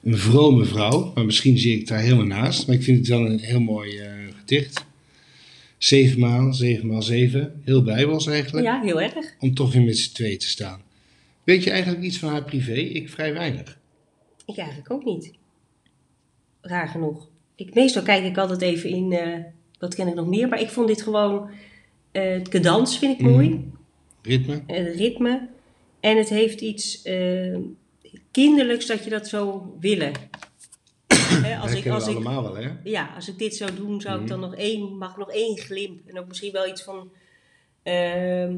een 0.04 0.18
vrome 0.18 0.64
vrouw. 0.64 1.12
Maar 1.14 1.24
misschien 1.24 1.58
zie 1.58 1.78
ik 1.78 1.88
daar 1.88 2.00
helemaal 2.00 2.24
naast. 2.26 2.66
Maar 2.66 2.76
ik 2.76 2.82
vind 2.82 2.98
het 2.98 3.08
wel 3.08 3.26
een 3.26 3.38
heel 3.38 3.60
mooi 3.60 3.98
eh, 3.98 4.12
gedicht. 4.38 4.84
Zevenmaal, 5.78 6.52
zevenmaal 6.52 7.02
zeven. 7.02 7.60
Heel 7.64 7.82
bijbels 7.82 8.26
eigenlijk. 8.26 8.66
Ja, 8.66 8.80
heel 8.82 9.00
erg. 9.00 9.34
Om 9.40 9.54
toch 9.54 9.72
weer 9.72 9.82
met 9.82 9.98
z'n 9.98 10.12
tweeën 10.14 10.38
te 10.38 10.48
staan. 10.48 10.82
Weet 11.44 11.64
je 11.64 11.70
eigenlijk 11.70 12.02
iets 12.02 12.18
van 12.18 12.28
haar 12.30 12.44
privé? 12.44 12.72
Ik 12.74 13.08
vrij 13.10 13.32
weinig. 13.34 13.78
Ik 14.46 14.56
eigenlijk 14.56 14.90
ook 14.90 15.04
niet. 15.04 15.32
Raar 16.60 16.88
genoeg. 16.88 17.28
Ik, 17.56 17.74
meestal 17.74 18.02
kijk 18.02 18.24
ik 18.24 18.38
altijd 18.38 18.60
even 18.62 18.90
in, 18.90 19.12
eh, 19.12 19.38
wat 19.78 19.94
ken 19.94 20.08
ik 20.08 20.14
nog 20.14 20.26
meer, 20.26 20.48
maar 20.48 20.60
ik 20.60 20.68
vond 20.68 20.88
dit 20.88 21.02
gewoon, 21.02 21.50
eh 22.12 22.30
het 22.32 22.48
cadans 22.48 22.98
vind 22.98 23.12
ik 23.12 23.20
Mhm. 23.20 23.30
mooi, 23.32 23.70
Ritme? 24.22 24.62
het 24.66 24.96
ritme. 24.96 25.48
En 26.00 26.16
het 26.16 26.28
heeft 26.28 26.60
iets 26.60 27.02
kinderlijks 28.34 28.86
dat 28.86 29.04
je 29.04 29.10
dat 29.10 29.28
zou 29.28 29.62
willen. 29.80 30.12
Hè, 31.42 31.56
als 31.56 31.72
ik, 31.74 31.86
als 31.88 32.04
we 32.04 32.10
ik, 32.10 32.16
allemaal 32.16 32.42
wel, 32.42 32.56
hè? 32.56 32.70
ja, 32.84 33.12
als 33.14 33.28
ik 33.28 33.38
dit 33.38 33.54
zou 33.54 33.74
doen, 33.74 34.00
zou 34.00 34.14
ik 34.14 34.20
Mhm. 34.20 34.28
dan 34.30 34.40
nog 34.40 34.54
één, 34.56 34.96
mag 34.98 35.10
ik 35.10 35.16
nog 35.16 35.30
één 35.32 35.58
glimp. 35.58 36.00
En 36.08 36.18
ook 36.18 36.28
misschien 36.28 36.52
wel 36.52 36.68
iets 36.68 36.82
van, 36.82 37.10
ehm, 37.82 38.56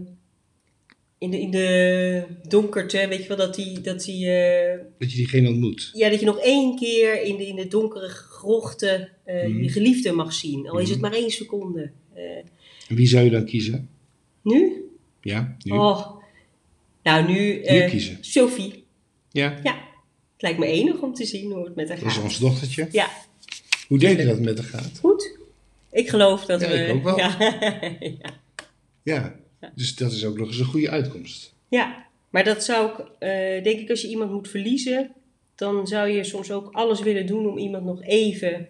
in, 1.18 1.30
de, 1.30 1.40
in 1.40 1.50
de 1.50 2.22
donkerte, 2.48 3.06
weet 3.08 3.22
je 3.22 3.28
wel, 3.28 3.36
dat 3.36 3.54
die, 3.54 3.80
dat 3.80 4.04
die 4.04 4.30
eh, 4.30 4.78
Dat 4.98 5.10
je 5.10 5.16
diegene 5.16 5.48
ontmoet. 5.48 5.90
ja, 5.94 6.08
dat 6.10 6.20
je 6.20 6.26
nog 6.26 6.38
één 6.38 6.76
keer 6.76 7.22
in 7.22 7.36
de, 7.36 7.46
in 7.46 7.56
de 7.56 7.68
donkere 7.68 8.08
grochten 8.08 9.08
eh, 9.24 9.46
Mhm. 9.48 9.62
je 9.62 9.68
geliefde 9.68 10.12
mag 10.12 10.32
zien. 10.32 10.68
Al 10.68 10.78
is 10.78 10.88
het 10.90 11.00
Mhm. 11.00 11.08
maar 11.10 11.18
één 11.18 11.30
seconde. 11.30 11.90
Eh, 12.14 12.22
En 12.88 12.96
wie 12.96 13.06
zou 13.06 13.24
je 13.24 13.30
dan 13.30 13.44
kiezen? 13.44 13.88
nu? 14.42 14.84
Ja, 15.20 15.56
nu? 15.62 15.72
Oh, 15.72 16.16
nou 17.02 17.32
nu, 17.32 17.60
eh, 17.62 17.90
kiezen. 17.90 18.18
Sophie. 18.20 18.84
Ja, 19.36 19.60
Ja, 19.62 19.72
het 20.32 20.42
lijkt 20.42 20.58
me 20.58 20.66
enig 20.66 21.00
om 21.00 21.14
te 21.14 21.24
zien 21.24 21.52
hoe 21.52 21.64
het 21.64 21.74
met 21.74 21.88
haar 21.88 21.98
dat 21.98 22.06
is 22.06 22.14
gaat. 22.14 22.24
ons 22.24 22.38
dochtertje. 22.38 22.88
Ja, 22.90 23.08
Hoe 23.88 23.98
denk 23.98 24.18
je 24.18 24.24
dat 24.24 24.34
het 24.36 24.44
met 24.44 24.58
haar 24.58 24.66
gaat? 24.80 24.98
goed. 25.00 25.38
Ik 25.90 26.08
geloof 26.08 26.44
dat 26.44 26.60
Ja, 26.60 26.68
we... 26.68 26.74
ik 26.74 26.94
ook 26.94 27.02
wel. 27.02 27.18
Ja. 27.18 27.36
ja. 28.00 28.14
Ja, 29.02 29.34
dus 29.74 29.94
dat 29.96 30.12
is 30.12 30.24
ook 30.24 30.38
nog 30.38 30.46
eens 30.48 30.58
een 30.58 30.64
goede 30.64 30.90
uitkomst. 30.90 31.54
Ja, 31.68 32.06
maar 32.30 32.44
dat 32.44 32.64
zou 32.64 32.90
ik, 32.90 32.98
eh, 33.18 33.64
denk 33.64 33.80
ik, 33.80 33.90
als 33.90 34.00
je 34.02 34.08
iemand 34.08 34.30
moet 34.32 34.48
verliezen, 34.48 35.10
dan 35.54 35.86
zou 35.86 36.08
je 36.08 36.24
soms 36.24 36.50
ook 36.50 36.68
alles 36.72 37.00
willen 37.02 37.26
doen 37.26 37.46
om 37.50 37.58
iemand 37.58 37.84
nog 37.84 38.02
even 38.02 38.68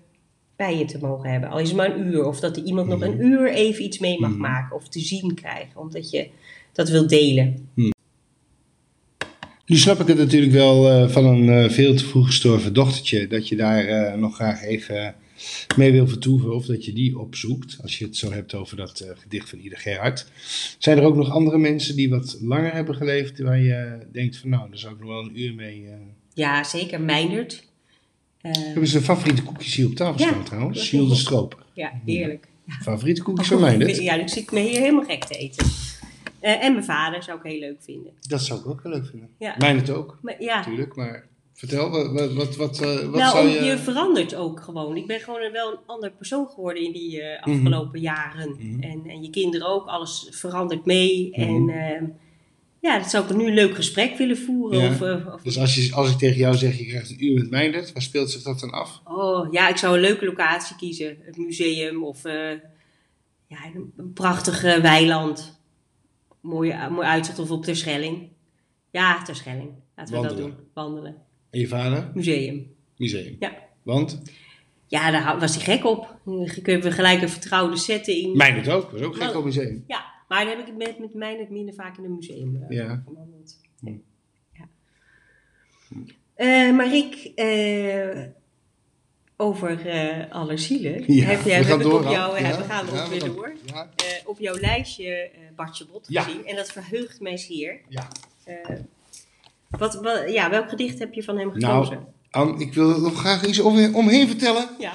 bij 0.56 0.76
je 0.78 0.84
te 0.84 0.98
mogen 0.98 1.30
hebben. 1.30 1.50
Al 1.50 1.58
is 1.58 1.68
het 1.68 1.76
maar 1.76 1.94
een 1.98 2.06
uur, 2.06 2.24
of 2.26 2.40
dat 2.40 2.54
die 2.54 2.64
iemand 2.64 2.88
nog 2.88 3.00
een 3.00 3.24
uur 3.24 3.52
even 3.52 3.84
iets 3.84 3.98
mee 3.98 4.20
mag 4.20 4.30
Mhm. 4.30 4.40
maken 4.40 4.76
of 4.76 4.88
te 4.88 5.00
zien 5.00 5.34
krijgen, 5.34 5.80
omdat 5.80 6.10
je 6.10 6.28
dat 6.72 6.88
wil 6.88 7.06
delen. 7.06 7.68
Nu 9.66 9.76
snap 9.76 10.00
ik 10.00 10.06
het 10.06 10.18
natuurlijk 10.18 10.52
wel 10.52 10.90
eh, 10.90 11.08
van 11.08 11.24
een 11.24 11.48
eh, 11.48 11.70
veel 11.70 11.94
te 11.94 12.04
vroeg 12.04 12.26
gestorven 12.26 12.72
dochtertje, 12.72 13.26
dat 13.26 13.48
je 13.48 13.56
daar 13.56 13.84
eh, 13.84 14.18
nog 14.18 14.34
graag 14.34 14.62
even 14.62 15.14
mee 15.76 15.92
wil 15.92 16.08
vertoeven 16.08 16.54
of 16.54 16.66
dat 16.66 16.84
je 16.84 16.92
die 16.92 17.18
opzoekt, 17.18 17.78
als 17.82 17.98
je 17.98 18.04
het 18.04 18.16
zo 18.16 18.32
hebt 18.32 18.54
over 18.54 18.76
dat 18.76 19.06
gedicht 19.18 19.48
van 19.48 19.58
Ida 19.58 19.76
Gerhard. 19.76 20.26
Zijn 20.78 20.98
er 20.98 21.04
ook 21.04 21.16
nog 21.16 21.30
andere 21.30 21.58
mensen 21.58 21.96
die 21.96 22.10
wat 22.10 22.38
langer 22.40 22.72
hebben 22.72 22.94
geleefd, 22.94 23.38
waar 23.38 23.60
je 23.60 23.98
denkt 24.12 24.36
van 24.36 24.50
nou, 24.50 24.68
daar 24.68 24.78
zou 24.78 24.94
ik 24.94 25.00
nog 25.00 25.08
wel 25.08 25.22
een 25.22 25.40
uur 25.40 25.54
mee... 25.54 25.84
Ja, 26.34 26.64
zeker. 26.64 27.00
Meindert. 27.00 27.64
Hebben 28.40 28.88
ze 28.88 29.02
favoriete 29.02 29.42
koekjes 29.42 29.74
hier 29.74 29.86
op 29.86 29.94
tafel 29.94 30.20
Ja, 30.20 30.28
staan 30.28 30.44
trouwens? 30.44 30.88
Gilles 30.88 31.08
de. 31.08 31.14
Stroop. 31.14 31.64
ja, 31.72 32.00
heerlijk. 32.04 32.48
Favoriete 32.82 33.22
koekjes 33.22 33.48
van 33.48 33.60
mij 33.60 33.78
dit? 33.78 33.96
Ja, 33.96 34.16
dus 34.16 34.32
zit 34.32 34.42
ik 34.42 34.52
me 34.52 34.60
hier 34.60 34.80
helemaal 34.80 35.04
gek 35.04 35.24
te 35.24 35.34
eten. 35.34 35.66
Eh, 36.40 36.64
en 36.64 36.72
mijn 36.72 36.84
vader 36.84 37.22
zou 37.22 37.38
ik 37.38 37.44
heel 37.50 37.58
leuk 37.60 37.76
vinden. 37.82 38.12
Dat 38.20 38.42
zou 38.42 38.60
ik 38.60 38.66
ook 38.66 38.82
wel 38.82 38.92
leuk 38.92 39.06
vinden. 39.06 39.28
Ja. 39.38 39.54
Mijn 39.58 39.76
het 39.76 39.90
ook, 39.90 40.18
Maar 40.22 40.42
ja, 40.42 40.56
natuurlijk. 40.56 40.96
Maar 40.96 41.26
vertel, 41.52 41.90
wat, 41.90 42.12
wat, 42.12 42.34
wat, 42.34 42.56
wat, 42.56 42.80
eh, 42.80 42.94
wat 42.94 43.14
nou, 43.20 43.36
zou 43.36 43.48
je... 43.48 43.64
je 43.64 43.78
verandert 43.78 44.34
ook 44.34 44.60
gewoon. 44.60 44.96
Ik 44.96 45.06
ben 45.06 45.20
gewoon 45.20 45.42
een- 45.42 45.52
wel 45.52 45.72
een 45.72 45.78
ander 45.86 46.10
persoon 46.10 46.46
geworden 46.48 46.82
in 46.84 46.92
die 46.92 47.22
eh, 47.22 47.42
afgelopen 47.54 48.00
jaren. 48.00 48.50
Mhm. 48.58 48.82
En, 48.82 49.02
en 49.06 49.22
je 49.22 49.30
kinderen 49.30 49.66
ook, 49.68 49.86
alles 49.86 50.28
verandert 50.30 50.84
mee. 50.84 51.28
Mhm. 51.32 51.40
En 51.40 51.68
ehm, 51.68 52.04
ja, 52.80 52.98
dat 52.98 53.10
zou 53.10 53.24
ik 53.30 53.36
nu 53.36 53.46
een 53.46 53.54
leuk 53.54 53.74
gesprek 53.74 54.16
willen 54.16 54.38
voeren. 54.38 54.78
Ja. 54.80 54.88
Of, 54.90 55.34
of- 55.34 55.42
Dus 55.42 55.58
als, 55.58 55.74
je, 55.74 55.94
als 55.94 56.10
ik 56.10 56.18
tegen 56.18 56.36
jou 56.36 56.54
zeg, 56.56 56.78
je 56.78 56.86
krijgt 56.86 57.10
een 57.10 57.24
uur 57.24 57.34
met 57.38 57.50
Meindert, 57.50 57.92
waar 57.92 58.02
speelt 58.02 58.30
zich 58.30 58.42
dat 58.42 58.60
dan 58.60 58.70
af? 58.70 59.00
oh, 59.04 59.52
ja, 59.52 59.68
ik 59.68 59.76
zou 59.76 59.94
een 59.94 60.00
leuke 60.00 60.24
locatie 60.24 60.76
kiezen. 60.76 61.16
Het 61.22 61.36
museum 61.36 62.04
of 62.04 62.24
eh, 62.24 62.50
ja, 63.46 63.56
een, 63.74 63.92
een 63.96 64.12
prachtig 64.12 64.64
eh, 64.64 64.76
weiland. 64.80 65.60
Mooi, 66.46 66.74
mooi 66.90 67.06
uitzicht 67.06 67.38
of 67.38 67.50
op 67.50 67.64
Terschelling. 67.64 68.28
Ja, 68.90 69.22
Terschelling. 69.22 69.70
Laten 69.96 70.14
we 70.14 70.20
Wandelen. 70.20 70.48
dat 70.48 70.56
doen. 70.56 70.66
Wandelen. 70.74 71.16
En 71.50 71.60
je 71.60 71.68
vader? 71.68 72.10
Museum. 72.14 72.74
Museum. 72.96 73.36
Ja. 73.38 73.52
Want? 73.82 74.22
Ja, 74.86 75.10
daar 75.10 75.38
was 75.38 75.54
hij 75.54 75.64
gek 75.76 75.84
op. 75.84 76.16
We 76.64 76.90
gelijk 76.92 77.22
een 77.22 77.28
vertrouwde 77.28 77.76
setting. 77.76 78.34
Meindert 78.36 78.68
ook, 78.68 78.90
was 78.90 79.00
ook 79.00 79.16
gek 79.16 79.34
op 79.34 79.44
museum. 79.44 79.84
Ja, 79.86 80.04
maar 80.28 80.38
dan 80.44 80.48
heb 80.48 80.58
ik 80.58 80.66
het 80.66 80.76
met, 80.76 80.98
met 80.98 81.14
mij 81.14 81.36
net 81.36 81.50
minder 81.50 81.74
vaak 81.74 81.98
in 81.98 82.04
een 82.04 82.14
museum 82.14 82.62
eh, 82.62 82.76
Ja. 82.76 83.02
gewandeld. 83.06 83.60
Ja. 83.80 83.92
Eh, 86.34 86.76
maar 86.76 86.94
ik, 86.94 87.32
eh, 87.34 88.22
over 89.36 89.86
eh 89.86 90.32
allerzielen, 90.32 91.04
Ja, 91.14 91.24
heb, 91.24 91.44
jij, 91.44 91.58
we 91.58 91.64
gaan 91.64 91.78
door, 91.78 92.04
op 92.04 92.10
jou, 92.10 92.40
Ja, 92.40 92.56
we 92.56 92.64
gaan 92.64 92.86
erop 92.86 93.08
weer 93.08 93.24
door, 93.24 93.52
Eh, 93.66 93.84
op 94.24 94.38
jouw 94.38 94.54
lijstje 94.58 95.08
eh 95.10 95.30
Bartje 95.56 95.86
Bot 95.92 96.06
gezien. 96.06 96.46
En 96.46 96.56
dat 96.56 96.72
verheugt 96.72 97.20
mij 97.20 97.36
zeer. 97.36 97.80
ja. 97.88 98.08
Eh, 98.44 98.76
wat, 99.70 99.94
wat, 99.94 100.30
ja, 100.32 100.50
welk 100.50 100.68
gedicht 100.68 100.98
heb 100.98 101.14
je 101.14 101.22
van 101.22 101.38
hem 101.38 101.50
Nou, 101.54 101.84
gekozen? 101.84 102.06
Ann, 102.30 102.60
ik 102.60 102.74
wil 102.74 102.90
er 102.90 103.00
nog 103.00 103.18
graag 103.18 103.46
iets 103.46 103.60
over, 103.62 103.94
omheen 103.94 104.26
vertellen. 104.28 104.68
ja. 104.78 104.92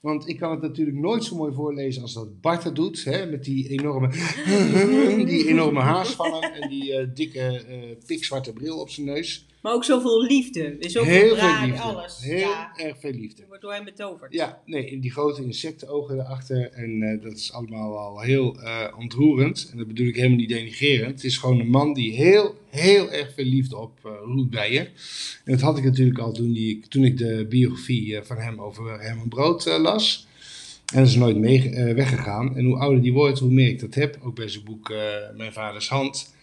Want 0.00 0.28
ik 0.28 0.38
kan 0.38 0.50
het 0.50 0.60
natuurlijk 0.60 0.96
nooit 0.96 1.24
zo 1.24 1.36
mooi 1.36 1.54
voorlezen 1.54 2.02
als 2.02 2.14
dat 2.14 2.40
Bart 2.40 2.64
het 2.64 2.74
doet. 2.76 3.04
Hè, 3.04 3.26
met 3.26 3.44
die 3.44 3.68
enorme, 3.68 4.08
die 5.24 5.48
enorme 5.48 5.80
haarsvallen 5.80 6.52
en 6.54 6.68
die 6.68 6.94
eh, 6.94 7.06
dikke 7.14 7.64
eh, 7.68 8.06
pikzwarte 8.06 8.52
bril 8.52 8.80
op 8.80 8.90
zijn 8.90 9.06
neus. 9.06 9.46
Maar 9.62 9.72
ook 9.72 9.84
zoveel 9.84 10.22
liefde. 10.22 10.76
Zoveel 10.80 11.12
Heel 11.12 11.34
braak, 11.34 11.58
veel 11.58 11.66
liefde. 11.68 11.82
alles. 11.82 12.18
Heel 12.22 12.38
Ja, 12.38 12.72
erg 12.76 12.96
veel 13.00 13.12
liefde. 13.12 13.40
je 13.42 13.46
wordt 13.48 13.62
door 13.62 13.72
hem 13.72 13.84
betoverd. 13.84 14.32
Ja, 14.32 14.62
nee, 14.66 14.90
en 14.90 15.00
die 15.00 15.10
grote 15.10 15.42
insectenogen 15.44 16.18
erachter. 16.20 16.70
En 16.72 17.02
eh, 17.02 17.22
dat 17.22 17.32
is 17.36 17.52
allemaal 17.52 17.98
al 17.98 18.20
heel 18.20 18.60
eh, 18.60 18.84
ontroerend. 18.98 19.68
En 19.72 19.78
dat 19.78 19.86
bedoel 19.86 20.06
ik 20.06 20.16
helemaal 20.16 20.36
niet 20.36 20.48
denigrerend. 20.48 21.10
Het 21.14 21.24
is 21.24 21.36
gewoon 21.36 21.60
een 21.60 21.70
man 21.70 21.94
die 21.94 22.12
heel, 22.12 22.54
heel 22.70 23.10
erg 23.10 23.34
veel 23.34 23.44
liefde 23.44 23.76
oproept 23.76 24.50
bij 24.50 24.72
je. 24.72 24.78
En 24.78 25.52
dat 25.52 25.60
had 25.60 25.78
ik 25.78 25.84
natuurlijk 25.84 26.18
al 26.18 26.32
toen, 26.32 26.52
die, 26.52 26.80
toen 26.88 27.04
ik 27.04 27.18
de 27.18 27.46
biografie 27.48 28.20
van 28.22 28.36
hem 28.36 28.60
over 28.60 29.00
Herman 29.00 29.28
Brood 29.28 29.64
las. 29.78 30.26
En 30.92 30.98
dat 30.98 31.08
is 31.08 31.14
nooit 31.14 31.36
mee, 31.36 31.70
weggegaan. 31.94 32.56
En 32.56 32.64
hoe 32.64 32.78
ouder 32.78 33.02
die 33.02 33.12
wordt, 33.12 33.38
hoe 33.38 33.52
meer 33.52 33.68
ik 33.68 33.80
dat 33.80 33.94
heb. 33.94 34.18
Ook 34.22 34.34
bij 34.34 34.48
zijn 34.48 34.64
boek 34.64 34.92
Mijn 35.36 35.52
Vaders 35.52 35.88
Hand. 35.88 36.34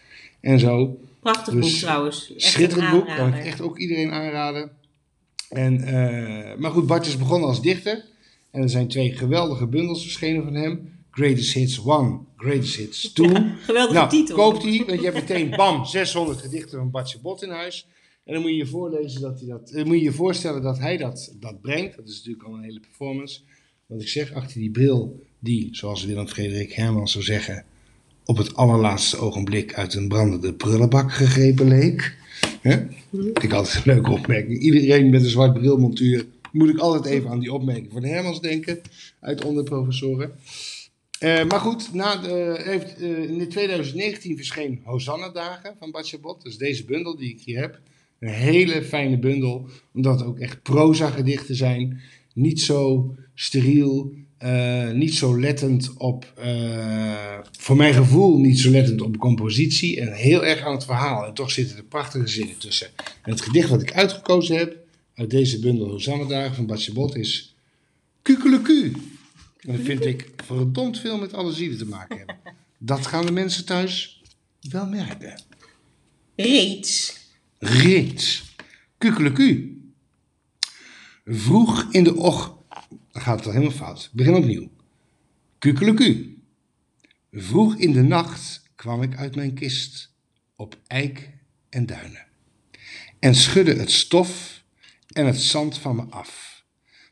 En 0.45 0.59
zo. 0.59 0.99
Prachtig 1.19 1.53
Dus, 1.53 1.71
boek 1.71 1.79
trouwens. 1.79 2.33
Echt 2.33 2.41
Schitterend 2.41 2.91
boek, 2.91 3.15
kan 3.15 3.33
ik 3.33 3.45
echt 3.45 3.61
ook 3.61 3.77
iedereen 3.77 4.11
aanraden. 4.11 4.71
En, 5.49 5.81
eh, 5.81 6.57
maar 6.57 6.71
goed, 6.71 6.87
Bart 6.87 7.05
is 7.05 7.17
begonnen 7.17 7.49
als 7.49 7.61
dichter. 7.61 8.05
En 8.51 8.61
er 8.61 8.69
zijn 8.69 8.87
twee 8.87 9.11
geweldige 9.11 9.67
bundels 9.67 10.01
verschenen 10.01 10.43
van 10.43 10.53
hem. 10.53 10.93
Greatest 11.11 11.53
Hits 11.53 11.81
1, 11.85 12.27
Greatest 12.35 12.75
Hits 12.75 13.13
2. 13.13 13.29
Geweldige 13.61 13.93
nou, 13.93 14.09
titel. 14.09 14.35
koopt 14.35 14.61
die, 14.61 14.85
want 14.85 14.99
je 14.99 15.05
hebt 15.05 15.17
meteen 15.17 15.49
bam, 15.49 15.85
600 15.85 16.39
gedichten 16.39 16.77
van 16.77 16.91
Bartje 16.91 17.19
Bot 17.19 17.43
in 17.43 17.49
huis. 17.49 17.87
En 18.23 18.33
dan 18.33 18.41
moet 18.41 18.51
je 18.51 18.57
je 18.57 18.65
voorlezen 18.65 19.21
dat 19.21 19.39
hij 19.39 19.49
dat, 19.49 19.69
dan 19.69 19.87
moet 19.87 19.97
je 19.97 20.03
je 20.03 20.11
voorstellen 20.11 20.61
dat 20.61 20.79
hij 20.79 20.97
dat, 20.97 21.35
dat 21.39 21.61
brengt. 21.61 21.95
Dat 21.95 22.07
is 22.07 22.15
natuurlijk 22.15 22.43
al 22.43 22.53
een 22.53 22.63
hele 22.63 22.79
performance. 22.79 23.39
Want 23.85 24.01
ik 24.01 24.07
zeg, 24.07 24.33
achter 24.33 24.59
die 24.59 24.71
bril, 24.71 25.23
die, 25.39 25.69
zoals 25.71 26.05
Willem 26.05 26.27
Frederik 26.27 26.73
Herman 26.73 27.07
zou 27.07 27.23
zeggen, 27.23 27.65
op 28.25 28.37
het 28.37 28.55
allerlaatste 28.55 29.17
ogenblik 29.17 29.73
uit 29.73 29.93
een 29.93 30.07
brandende 30.07 30.53
prullenbak 30.53 31.13
gegrepen 31.13 31.67
leek. 31.67 32.15
Hè? 32.61 32.77
Vind 33.11 33.43
ik 33.43 33.53
altijd 33.53 33.75
een 33.75 33.93
leuke 33.93 34.11
opmerking. 34.11 34.59
Iedereen 34.59 35.09
met 35.09 35.23
een 35.23 35.29
zwart 35.29 35.53
brilmontuur 35.53 36.25
moet 36.51 36.69
ik 36.69 36.77
altijd 36.77 37.05
even 37.13 37.29
aan 37.29 37.39
die 37.39 37.53
opmerking 37.53 37.91
van 37.91 38.03
Hermans 38.03 38.41
denken, 38.41 38.81
uit 39.19 39.45
onderprofessoren. 39.45 40.31
Eh, 41.19 41.45
maar 41.45 41.59
goed, 41.59 41.93
na 41.93 42.15
de, 42.15 42.61
heeft, 42.63 43.01
eh, 43.01 43.23
in 43.23 43.49
2019 43.49 44.35
verscheen 44.35 44.81
Hosanna 44.83 45.29
Dagen 45.29 45.75
van 45.79 45.91
Bart 45.91 46.07
Chabot. 46.07 46.41
Dus 46.41 46.57
deze 46.57 46.85
bundel 46.85 47.15
die 47.15 47.29
ik 47.29 47.41
hier 47.41 47.59
heb. 47.59 47.79
Een 48.19 48.29
hele 48.29 48.83
fijne 48.83 49.19
bundel, 49.19 49.69
omdat 49.93 50.19
het 50.19 50.27
ook 50.27 50.39
echt 50.39 50.61
proza 50.61 51.09
gedichten 51.09 51.55
zijn. 51.55 52.01
Niet 52.33 52.61
zo 52.61 53.15
steriel, 53.33 54.13
eh, 54.45 54.91
niet 54.91 55.13
zo 55.13 55.39
lettend 55.39 55.93
op, 55.97 56.33
eh, 56.35 57.37
voor 57.51 57.75
mijn 57.75 57.93
gevoel 57.93 58.37
niet 58.37 58.59
zo 58.59 58.69
lettend 58.69 59.01
op 59.01 59.17
compositie. 59.17 60.01
En 60.01 60.13
heel 60.13 60.45
erg 60.45 60.61
aan 60.61 60.73
het 60.73 60.85
verhaal. 60.85 61.25
En 61.25 61.33
toch 61.33 61.51
zitten 61.51 61.77
er 61.77 61.83
prachtige 61.83 62.27
zinnen 62.27 62.57
tussen. 62.57 62.87
En 62.97 63.31
het 63.31 63.41
gedicht 63.41 63.69
wat 63.69 63.81
ik 63.81 63.93
uitgekozen 63.93 64.57
heb 64.57 64.77
uit 65.15 65.29
deze 65.29 65.59
bundel 65.59 65.89
Hosanna 65.89 66.25
Dagen 66.25 66.55
van 66.55 66.65
Bart 66.65 66.83
Chabot 66.83 67.15
is 67.15 67.55
Kukeleku. 68.21 68.91
En 69.59 69.75
dat 69.75 69.85
vind 69.85 70.05
ik 70.05 70.29
verdomd 70.45 70.99
veel 70.99 71.17
met 71.17 71.33
alle 71.33 71.53
zielen 71.53 71.77
te 71.77 71.85
maken 71.85 72.17
hebben. 72.17 72.37
Dat 72.77 73.07
gaan 73.07 73.25
de 73.25 73.31
mensen 73.31 73.65
thuis 73.65 74.21
wel 74.69 74.87
merken. 74.87 75.41
Reeds. 76.35 77.17
Reeds. 77.57 78.55
Kukeleku. 78.97 79.81
Vroeg 81.25 81.87
in 81.91 82.03
de 82.03 82.15
och... 82.15 82.54
Dan 83.15 83.23
gaat 83.23 83.37
het 83.37 83.45
al 83.45 83.51
helemaal 83.51 83.77
fout. 83.77 84.09
Begin 84.13 84.33
opnieuw. 84.33 84.69
Kukeleku. 85.59 86.37
Vroeg 87.31 87.75
in 87.75 87.91
de 87.91 88.01
nacht 88.01 88.63
kwam 88.75 89.01
ik 89.01 89.15
uit 89.15 89.35
mijn 89.35 89.53
kist 89.53 90.13
op 90.55 90.79
eik 90.87 91.29
en 91.69 91.85
duinen. 91.85 92.25
En 93.19 93.35
schudde 93.35 93.73
het 93.73 93.91
stof 93.91 94.63
en 95.07 95.25
het 95.25 95.39
zand 95.39 95.77
van 95.77 95.95
me 95.95 96.03
af, 96.09 96.63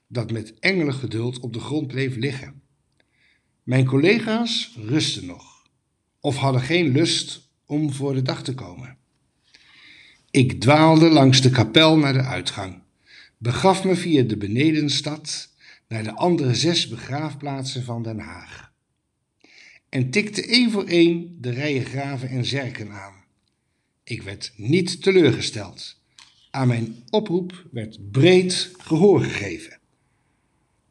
dat 0.07 0.31
met 0.31 0.59
engelengeduld 0.59 1.39
op 1.39 1.53
de 1.53 1.59
grond 1.59 1.87
bleef 1.87 2.15
liggen. 2.15 2.61
Mijn 3.63 3.85
collega's 3.85 4.77
rusten 4.85 5.25
nog, 5.25 5.67
of 6.19 6.35
hadden 6.35 6.61
geen 6.61 6.91
lust 6.91 7.49
om 7.65 7.93
voor 7.93 8.13
de 8.13 8.21
dag 8.21 8.43
te 8.43 8.53
komen. 8.53 8.97
Ik 10.31 10.61
dwaalde 10.61 11.09
langs 11.09 11.41
de 11.41 11.49
kapel 11.49 11.97
naar 11.97 12.13
de 12.13 12.23
uitgang, 12.23 12.81
begaf 13.37 13.83
me 13.83 13.95
via 13.95 14.23
de 14.23 14.37
benedenstad 14.37 15.51
naar 15.93 16.03
de 16.03 16.15
andere 16.15 16.55
zes 16.55 16.87
begraafplaatsen 16.87 17.83
van 17.83 18.03
Den 18.03 18.19
Haag. 18.19 18.71
En 19.89 20.09
tikte 20.09 20.45
één 20.45 20.71
voor 20.71 20.85
één 20.85 21.37
de 21.41 21.49
rijen 21.49 21.85
graven 21.85 22.29
en 22.29 22.45
zerken 22.45 22.91
aan. 22.91 23.13
Ik 24.03 24.21
werd 24.21 24.53
niet 24.55 25.01
teleurgesteld. 25.01 26.01
Aan 26.49 26.67
mijn 26.67 27.03
oproep 27.09 27.67
werd 27.71 28.11
breed 28.11 28.71
gehoor 28.77 29.21
gegeven. 29.21 29.79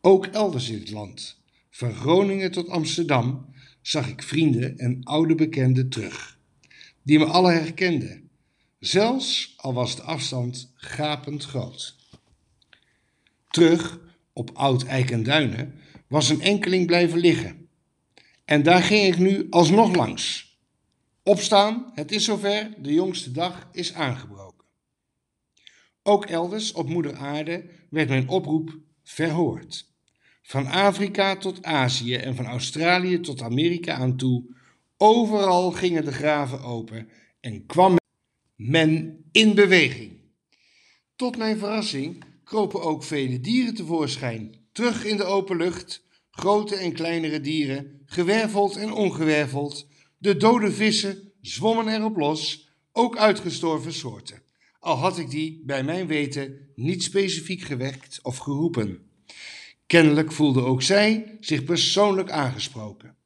Ook 0.00 0.26
elders 0.26 0.68
in 0.68 0.78
het 0.78 0.90
land, 0.90 1.40
van 1.70 1.94
Groningen 1.94 2.50
tot 2.50 2.68
Amsterdam, 2.68 3.54
zag 3.80 4.08
ik 4.08 4.22
vrienden 4.22 4.78
en 4.78 5.04
oude 5.04 5.34
bekenden 5.34 5.88
terug, 5.88 6.38
die 7.02 7.18
me 7.18 7.24
alle 7.24 7.52
herkenden 7.52 8.30
zelfs 8.78 9.54
al 9.56 9.74
was 9.74 9.96
de 9.96 10.02
afstand 10.02 10.72
gapend 10.74 11.44
groot. 11.44 11.96
Terug 13.50 14.00
op 14.32 14.50
Oud 14.54 14.82
Eik 14.82 15.10
en 15.10 15.22
Duinen 15.22 15.74
was 16.08 16.28
een 16.28 16.40
enkeling 16.40 16.86
blijven 16.86 17.18
liggen. 17.18 17.68
En 18.44 18.62
daar 18.62 18.82
ging 18.82 19.06
ik 19.14 19.18
nu 19.18 19.46
alsnog 19.50 19.94
langs. 19.94 20.56
Opstaan, 21.22 21.90
het 21.94 22.12
is 22.12 22.24
zover, 22.24 22.74
de 22.78 22.92
jongste 22.92 23.30
dag 23.30 23.68
is 23.72 23.94
aangebroken. 23.94 24.66
Ook 26.02 26.26
elders 26.26 26.72
op 26.72 26.88
moeder 26.88 27.16
aarde 27.16 27.64
werd 27.90 28.08
mijn 28.08 28.28
oproep 28.28 28.78
verhoord. 29.02 29.90
Van 30.42 30.66
Afrika 30.66 31.36
tot 31.36 31.62
Azië 31.62 32.14
en 32.14 32.34
van 32.34 32.46
Australië 32.46 33.20
tot 33.20 33.42
Amerika 33.42 33.94
aan 33.94 34.16
toe, 34.16 34.44
overal 34.96 35.70
gingen 35.70 36.04
de 36.04 36.12
graven 36.12 36.60
open 36.60 37.08
en 37.40 37.66
kwam 37.66 37.96
men 38.56 39.24
in 39.32 39.54
beweging. 39.54 40.12
Tot 41.16 41.36
mijn 41.36 41.58
verrassing 41.58 42.24
kropen 42.44 42.82
ook 42.82 43.02
vele 43.02 43.40
dieren 43.40 43.74
tevoorschijn, 43.74 44.54
terug 44.72 45.04
in 45.04 45.16
de 45.16 45.24
open 45.24 45.56
lucht, 45.56 46.04
grote 46.30 46.76
en 46.76 46.92
kleinere 46.92 47.40
dieren, 47.40 48.02
gewerveld 48.06 48.76
en 48.76 48.92
ongewerveld. 48.92 49.88
De 50.18 50.36
dode 50.36 50.72
vissen 50.72 51.32
zwommen 51.40 51.88
erop 51.88 52.16
los, 52.16 52.68
ook 52.92 53.16
uitgestorven 53.16 53.92
soorten. 53.92 54.42
Al 54.78 54.96
had 54.96 55.18
ik 55.18 55.30
die, 55.30 55.62
bij 55.64 55.84
mijn 55.84 56.06
weten, 56.06 56.68
niet 56.74 57.02
specifiek 57.02 57.62
gewekt 57.62 58.18
of 58.22 58.36
geroepen. 58.36 59.10
Kennelijk 59.86 60.32
voelde 60.32 60.60
ook 60.60 60.82
zij 60.82 61.36
zich 61.40 61.64
persoonlijk 61.64 62.30
aangesproken. 62.30 63.16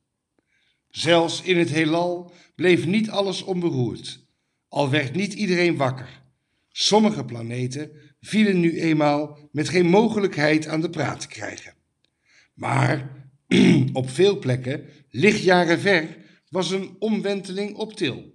Zelfs 0.90 1.42
in 1.42 1.58
het 1.58 1.70
heelal 1.70 2.32
bleef 2.54 2.86
niet 2.86 3.10
alles 3.10 3.42
onberoerd, 3.42 4.24
al 4.68 4.90
werd 4.90 5.14
niet 5.14 5.32
iedereen 5.32 5.76
wakker. 5.76 6.22
Sommige 6.68 7.24
planeten 7.24 7.90
vielen 8.26 8.60
nu 8.60 8.80
eenmaal 8.80 9.38
met 9.52 9.68
geen 9.68 9.86
mogelijkheid 9.86 10.66
aan 10.66 10.80
de 10.80 10.90
praat 10.90 11.20
te 11.20 11.28
krijgen. 11.28 11.74
Maar 12.54 13.10
op 13.92 14.10
veel 14.10 14.38
plekken, 14.38 14.86
lichtjaren 15.10 15.80
ver, 15.80 16.16
was 16.48 16.70
een 16.70 16.96
omwenteling 16.98 17.76
op 17.76 17.92
til. 17.92 18.34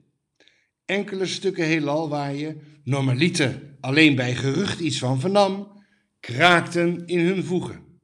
Enkele 0.85 1.25
stukken 1.25 1.65
heelal 1.65 2.09
waar 2.09 2.33
je, 2.33 2.57
normaliter, 2.83 3.75
alleen 3.79 4.15
bij 4.15 4.35
gerucht 4.35 4.79
iets 4.79 4.99
van 4.99 5.19
vernam, 5.19 5.83
kraakten 6.19 7.05
in 7.05 7.19
hun 7.19 7.43
voegen. 7.43 7.99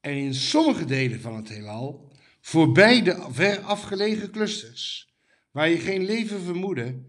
En 0.00 0.16
in 0.16 0.34
sommige 0.34 0.84
delen 0.84 1.20
van 1.20 1.36
het 1.36 1.48
heelal, 1.48 2.12
voorbij 2.40 3.02
de 3.02 3.26
ver 3.30 3.58
afgelegen 3.58 4.30
clusters, 4.30 5.12
waar 5.50 5.68
je 5.68 5.78
geen 5.78 6.04
leven 6.04 6.40
vermoedde, 6.40 7.02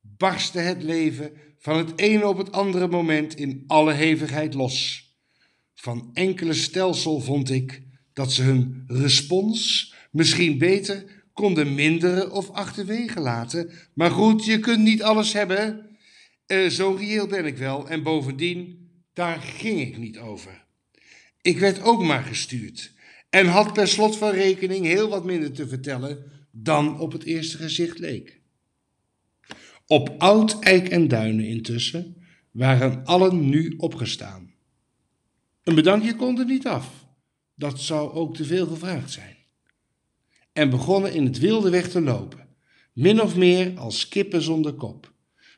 barstte 0.00 0.58
het 0.58 0.82
leven 0.82 1.32
van 1.64 1.76
het 1.76 1.98
ene 1.98 2.26
op 2.26 2.38
het 2.38 2.52
andere 2.52 2.88
moment 2.88 3.36
in 3.36 3.64
alle 3.66 3.92
hevigheid 3.92 4.54
los. 4.54 5.08
Van 5.74 6.10
enkele 6.12 6.52
stelsel 6.52 7.20
vond 7.20 7.50
ik 7.50 7.82
dat 8.12 8.32
ze 8.32 8.42
hun 8.42 8.84
respons 8.86 9.94
misschien 10.10 10.58
beter 10.58 11.04
konden 11.32 11.74
minderen 11.74 12.32
of 12.32 12.50
achterwege 12.50 13.20
laten. 13.20 13.70
Maar 13.94 14.10
goed, 14.10 14.44
je 14.44 14.58
kunt 14.58 14.82
niet 14.82 15.02
alles 15.02 15.32
hebben. 15.32 15.96
Uh, 16.46 16.68
zo 16.68 16.96
reëel 16.98 17.26
ben 17.26 17.44
ik 17.44 17.56
wel. 17.56 17.88
En 17.88 18.02
bovendien, 18.02 18.88
daar 19.12 19.40
ging 19.40 19.80
ik 19.80 19.98
niet 19.98 20.18
over. 20.18 20.64
Ik 21.42 21.58
werd 21.58 21.82
ook 21.82 22.02
maar 22.02 22.22
gestuurd. 22.22 22.92
En 23.30 23.46
had 23.46 23.72
per 23.72 23.88
slot 23.88 24.16
van 24.16 24.30
rekening 24.30 24.86
heel 24.86 25.08
wat 25.08 25.24
minder 25.24 25.52
te 25.52 25.68
vertellen 25.68 26.24
dan 26.50 27.00
op 27.00 27.12
het 27.12 27.24
eerste 27.24 27.56
gezicht 27.56 27.98
leek. 27.98 28.42
Op 29.86 30.14
oud 30.18 30.60
eik 30.60 30.88
en 30.88 31.08
duinen 31.08 31.46
intussen 31.46 32.16
waren 32.50 33.04
allen 33.04 33.48
nu 33.48 33.74
opgestaan. 33.76 34.52
Een 35.62 35.74
bedankje 35.74 36.16
kon 36.16 36.38
er 36.38 36.44
niet 36.44 36.66
af. 36.66 37.06
Dat 37.54 37.80
zou 37.80 38.12
ook 38.12 38.36
te 38.36 38.44
veel 38.44 38.66
gevraagd 38.66 39.10
zijn. 39.10 39.36
En 40.52 40.70
begonnen 40.70 41.12
in 41.12 41.24
het 41.24 41.38
wilde 41.38 41.70
weg 41.70 41.88
te 41.88 42.00
lopen, 42.00 42.48
min 42.92 43.22
of 43.22 43.36
meer 43.36 43.78
als 43.78 44.08
kippen 44.08 44.42
zonder 44.42 44.72
kop, 44.72 45.12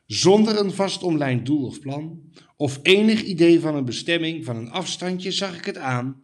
zonder 0.06 0.58
een 0.58 0.72
vast 0.72 1.02
omlijnd 1.02 1.46
doel 1.46 1.66
of 1.66 1.80
plan, 1.80 2.32
of 2.56 2.80
enig 2.82 3.22
idee 3.22 3.60
van 3.60 3.74
een 3.74 3.84
bestemming 3.84 4.44
van 4.44 4.56
een 4.56 4.70
afstandje 4.70 5.30
zag 5.30 5.56
ik 5.56 5.64
het 5.64 5.76
aan, 5.76 6.22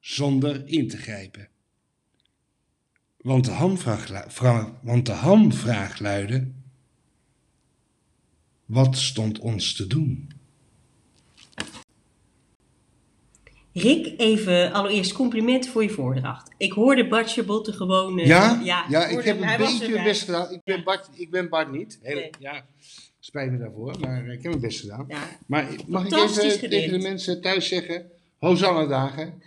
zonder 0.00 0.68
in 0.68 0.88
te 0.88 0.96
grijpen. 0.96 1.48
Want 3.16 3.44
de 3.44 3.50
hamvraag, 3.50 4.80
want 4.82 5.06
de 5.06 5.12
hamvraag 5.12 5.98
luidde: 5.98 6.52
Wat 8.68 8.96
stond 8.96 9.38
ons 9.38 9.74
te 9.74 9.86
doen? 9.86 10.28
Rick, 13.72 14.14
even 14.16 14.72
allereerst 14.72 15.12
complimenten 15.12 15.70
voor 15.70 15.82
je 15.82 15.90
voordracht. 15.90 16.50
Ik 16.56 16.72
hoorde 16.72 17.08
Bartje 17.08 17.44
Botte 17.44 17.72
gewoon... 17.72 18.18
Uh, 18.18 18.26
ja? 18.26 18.60
Ja, 18.64 18.86
ja 18.88 19.06
ik, 19.06 19.24
heb 19.24 19.40
een 19.40 19.56
beetje 19.56 19.88
mijn 19.88 20.04
best 20.04 20.22
gedaan. 20.22 20.52
Ik 20.52 20.60
ben, 20.64 20.84
Bart, 20.84 21.08
ik 21.14 21.30
ben 21.30 21.48
Bart 21.48 21.72
niet. 21.72 21.98
Heel, 22.02 22.14
nee. 22.14 22.30
Ja, 22.38 22.64
spijt 23.18 23.50
me 23.50 23.58
daarvoor, 23.58 23.96
maar 24.00 24.26
ik 24.26 24.42
heb 24.42 24.42
mijn 24.42 24.60
best 24.60 24.80
gedaan. 24.80 25.04
Ja. 25.08 25.38
Maar 25.46 25.68
mag 25.86 26.06
ik 26.06 26.12
even 26.12 26.70
tegen 26.70 26.90
de 26.90 27.08
mensen 27.08 27.40
thuis 27.40 27.68
zeggen... 27.68 28.10
Hosanna 28.38 28.86
dagen, 28.86 29.42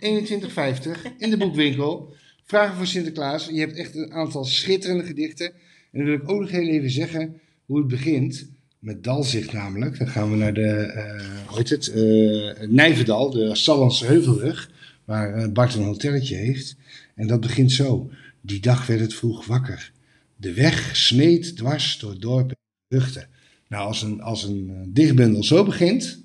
in 1.18 1.30
de 1.30 1.36
boekwinkel. 1.36 2.14
Vragen 2.44 2.76
voor 2.76 2.86
Sinterklaas. 2.86 3.46
Je 3.46 3.60
hebt 3.60 3.76
echt 3.76 3.94
een 3.94 4.12
aantal 4.12 4.44
schitterende 4.44 5.04
gedichten. 5.04 5.46
En 5.46 5.98
dan 5.98 6.04
wil 6.04 6.14
ik 6.14 6.30
ook 6.30 6.40
nog 6.40 6.50
heel 6.50 6.68
even 6.68 6.90
zeggen 6.90 7.40
hoe 7.66 7.78
het 7.78 7.88
begint 7.88 8.50
met 8.82 9.04
Dalzicht 9.04 9.52
namelijk. 9.52 9.98
Dan 9.98 10.08
gaan 10.08 10.30
we 10.30 10.36
naar 10.36 10.54
de, 10.54 10.92
uh, 10.96 11.46
hoe 11.46 11.58
heet 11.58 11.68
het, 11.68 11.92
uh, 11.94 12.68
Nijverdal, 12.68 13.30
de 13.30 13.54
Sallandse 13.54 14.06
Heuvelrug, 14.06 14.70
waar 15.04 15.38
uh, 15.38 15.52
Bart 15.52 15.74
een 15.74 15.82
hotelletje 15.82 16.36
heeft. 16.36 16.76
En 17.14 17.26
dat 17.26 17.40
begint 17.40 17.72
zo. 17.72 18.10
Die 18.40 18.60
dag 18.60 18.86
werd 18.86 19.00
het 19.00 19.14
vroeg 19.14 19.46
wakker. 19.46 19.92
De 20.36 20.54
weg 20.54 20.96
sneed 20.96 21.56
dwars 21.56 21.98
door 21.98 22.18
dorpen 22.18 22.56
en 22.88 22.96
luchten. 22.98 23.28
Nou, 23.68 23.86
als 23.86 24.02
een, 24.02 24.20
als 24.22 24.44
een 24.44 24.90
dichtbundel 24.92 25.44
zo 25.44 25.64
begint, 25.64 26.22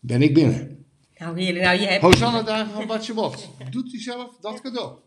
ben 0.00 0.22
ik 0.22 0.34
binnen. 0.34 0.84
Nou, 1.16 1.40
heerlijk. 1.40 1.64
Nou, 1.64 1.80
je 1.80 1.86
hebt... 1.86 2.02
Hosanna 2.02 2.42
dagen 2.42 2.72
van 2.72 2.86
Bartje 2.86 3.14
Bot. 3.14 3.50
Doet 3.70 3.92
hij 3.92 4.00
zelf 4.00 4.36
dat 4.40 4.60
cadeau. 4.60 4.98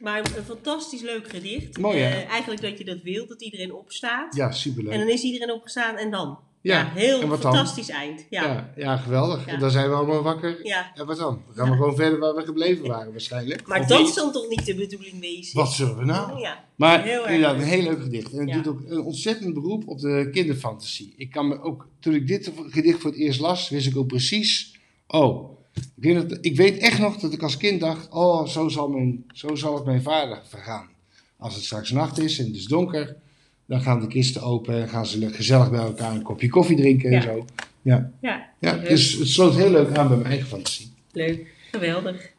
Maar 0.00 0.18
een 0.36 0.44
fantastisch 0.44 1.00
leuk 1.00 1.28
gedicht. 1.28 1.78
Mooi? 1.78 1.98
Uh, 1.98 2.28
eigenlijk 2.28 2.62
dat 2.62 2.78
je 2.78 2.84
dat 2.84 3.02
wilt, 3.02 3.28
dat 3.28 3.42
iedereen 3.42 3.74
opstaat. 3.74 4.34
Ja, 4.34 4.52
superleuk. 4.52 4.92
En 4.92 4.98
dan 4.98 5.08
is 5.08 5.22
iedereen 5.22 5.52
opgestaan 5.52 5.96
en 5.96 6.10
dan? 6.10 6.38
Ja, 6.62 6.78
ja 6.78 6.90
heel 6.94 7.36
fantastisch 7.36 7.88
eind. 7.88 8.26
Ja. 8.30 8.44
ja, 8.44 8.72
ja 8.76 8.96
geweldig. 8.96 9.46
En 9.46 9.60
dan 9.60 9.70
zijn 9.70 9.88
we 9.88 9.94
allemaal 9.94 10.22
wakker. 10.22 10.66
Ja. 10.66 10.92
En 10.94 11.06
wat 11.06 11.16
dan? 11.16 11.42
Dan 11.46 11.54
gaan 11.54 11.70
we 11.70 11.76
gewoon 11.76 11.96
verder 11.96 12.18
waar 12.18 12.34
we 12.34 12.42
gebleven 12.42 12.86
waren 12.86 13.10
waarschijnlijk. 13.10 13.66
Maar 13.66 13.86
dat 13.86 14.14
dan 14.14 14.32
toch 14.32 14.48
niet 14.48 14.66
de 14.66 14.74
bedoeling 14.74 15.20
wezen? 15.20 15.56
Wat 15.56 15.72
zullen 15.72 15.96
we 15.96 16.04
nou? 16.04 16.40
Ja. 16.40 16.64
Maar 16.76 17.02
heel 17.02 17.26
inderdaad, 17.26 17.54
een 17.54 17.62
heel 17.68 17.82
leuk 17.82 18.02
gedicht. 18.02 18.32
En 18.32 18.48
het 18.48 18.64
doet 18.64 18.74
ook 18.74 18.80
een 18.86 19.00
ontzettend 19.00 19.54
beroep 19.54 19.88
op 19.88 20.00
de 20.00 20.28
kinderfantasie. 20.32 21.14
Ik 21.16 21.30
kan 21.30 21.48
me 21.48 21.60
ook, 21.60 21.88
toen 22.00 22.14
ik 22.14 22.26
dit 22.26 22.52
gedicht 22.68 23.00
voor 23.00 23.10
het 23.10 23.18
eerst 23.18 23.40
las, 23.40 23.68
wist 23.68 23.86
ik 23.86 23.96
ook 23.96 24.06
precies... 24.06 24.78
Oh, 25.06 25.59
ik 25.74 25.82
weet, 25.96 26.28
dat, 26.28 26.38
ik 26.40 26.56
weet 26.56 26.78
echt 26.78 26.98
nog 26.98 27.16
dat 27.16 27.32
ik 27.32 27.42
als 27.42 27.56
kind 27.56 27.80
dacht, 27.80 28.08
oh, 28.08 28.46
zo 28.46 28.68
zal, 28.68 28.88
mijn, 28.88 29.24
zo 29.32 29.54
zal 29.54 29.74
het 29.74 29.84
mijn 29.84 30.02
vader 30.02 30.40
vergaan. 30.48 30.88
Als 31.36 31.54
het 31.54 31.64
straks 31.64 31.90
nacht 31.90 32.18
is 32.18 32.38
en 32.38 32.46
het 32.46 32.54
is 32.54 32.66
donker, 32.66 33.16
dan 33.66 33.80
gaan 33.80 34.00
de 34.00 34.06
kisten 34.06 34.42
open 34.42 34.82
en 34.82 34.88
gaan 34.88 35.06
ze 35.06 35.30
gezellig 35.30 35.70
bij 35.70 35.80
elkaar 35.80 36.14
een 36.14 36.22
kopje 36.22 36.48
koffie 36.48 36.76
drinken 36.76 37.12
en 37.12 37.22
zo. 37.22 37.44
Ja. 37.82 38.12
Ja, 38.20 38.50
ja 38.58 38.76
dus 38.76 39.12
het 39.12 39.28
sloot 39.28 39.54
heel 39.54 39.70
leuk 39.70 39.96
aan 39.96 40.08
bij 40.08 40.16
mijn 40.16 40.28
eigen 40.28 40.48
fantasie. 40.48 40.92
Leuk, 41.12 41.46
geweldig. 41.70 42.32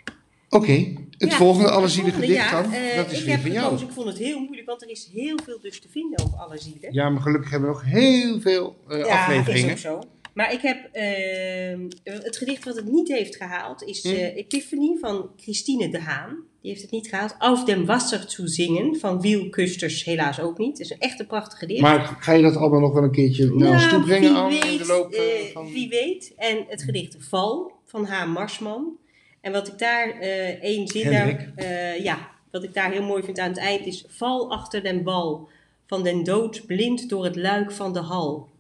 Oké, 0.50 0.94
het 1.18 1.34
volgende 1.34 1.70
allezielige 1.70 2.20
gedicht 2.20 2.50
ja, 2.50 2.62
dan, 2.62 2.74
uh, 2.74 2.96
dat 2.96 3.12
is 3.12 3.24
weer 3.24 3.40
van 3.40 3.52
jou. 3.52 3.82
ik 3.82 3.92
vond 3.92 4.08
het 4.08 4.18
heel 4.18 4.40
moeilijk, 4.40 4.68
want 4.68 4.82
er 4.82 4.90
is 4.90 5.10
heel 5.14 5.40
veel 5.46 5.60
dus 5.62 5.80
te 5.80 5.88
vinden 5.90 6.26
over 6.26 6.38
alle 6.38 6.58
zielen. 6.58 6.94
Ja, 6.94 7.10
maar 7.10 7.22
gelukkig 7.22 7.50
hebben 7.50 7.70
we 7.70 7.76
nog 7.76 7.86
heel 7.86 8.42
veel 8.42 8.76
uh, 8.90 8.98
ja, 8.98 9.22
afleveringen. 9.22 9.68
Ja, 9.68 9.74
is 9.74 9.88
ook 9.88 10.02
zo. 10.02 10.10
Maar 10.34 10.54
ik 10.54 10.62
heb 10.62 10.90
uh, 10.94 11.90
het 12.04 12.38
gedicht 12.38 12.66
wat 12.66 12.76
het 12.76 12.92
niet 12.92 13.08
heeft 13.08 13.36
gehaald 13.36 13.84
is 13.84 14.06
uh, 14.06 14.36
Epiphany 14.36 14.98
van 15.00 15.30
Christine 15.38 15.90
de 15.90 16.00
Haan. 16.00 16.38
Die 16.62 16.72
heeft 16.72 16.82
het 16.82 16.92
niet 16.92 17.10
gehaald. 17.10 17.36
Auf 17.40 17.64
dem 17.64 17.86
Wasser 17.86 18.24
zu 18.28 18.48
zingen 18.48 18.96
van 18.96 19.22
Wiel 19.22 19.50
Kusters 19.50 20.04
helaas 20.04 20.40
ook 20.40 20.58
niet. 20.58 20.78
Het 20.78 20.80
is 20.80 20.90
een 20.90 21.00
echt 21.00 21.20
een 21.20 21.28
prachtig 21.28 21.60
gedicht. 21.60 21.82
Maar 21.82 22.18
ga 22.20 22.32
je 22.32 22.42
dat 22.42 22.56
allemaal 22.56 22.80
nog 22.80 22.94
wel 22.94 23.04
een 23.04 23.12
keertje 23.12 23.46
naar 23.46 23.58
nou, 23.58 23.74
ons 23.74 23.90
toe 23.90 24.02
brengen 24.02 24.36
aan 24.36 24.50
weet, 24.50 24.66
in 24.66 24.78
de 24.78 24.86
loop 24.86 25.14
uh, 25.14 25.20
van... 25.54 25.72
Wie 25.72 25.90
weet. 25.90 26.34
En 26.38 26.66
het 26.68 26.84
gedicht 26.84 27.16
Val 27.20 27.72
van 27.86 28.06
H. 28.06 28.26
Marsman. 28.26 28.98
En 29.42 29.52
wat 29.52 29.68
ik 29.68 29.78
daar 29.78 30.20
één 30.62 30.88
zin 30.88 31.12
daar, 31.12 31.54
ja, 32.02 32.30
wat 32.52 32.64
ik 32.64 32.74
daar 32.74 32.92
heel 32.92 33.04
mooi 33.04 33.24
vind 33.24 33.40
aan 33.40 33.50
het 33.50 33.58
eind 33.58 33.86
is 33.86 34.06
Val 34.08 34.52
achter 34.52 34.84
den 34.84 35.04
bal 35.04 35.50
van 35.86 36.04
den 36.04 36.24
dood 36.24 36.66
blind 36.66 37.10
door 37.10 37.24
het 37.24 37.36
luik 37.36 37.72
van 37.72 37.94
de 37.94 38.00
hal 38.00 38.51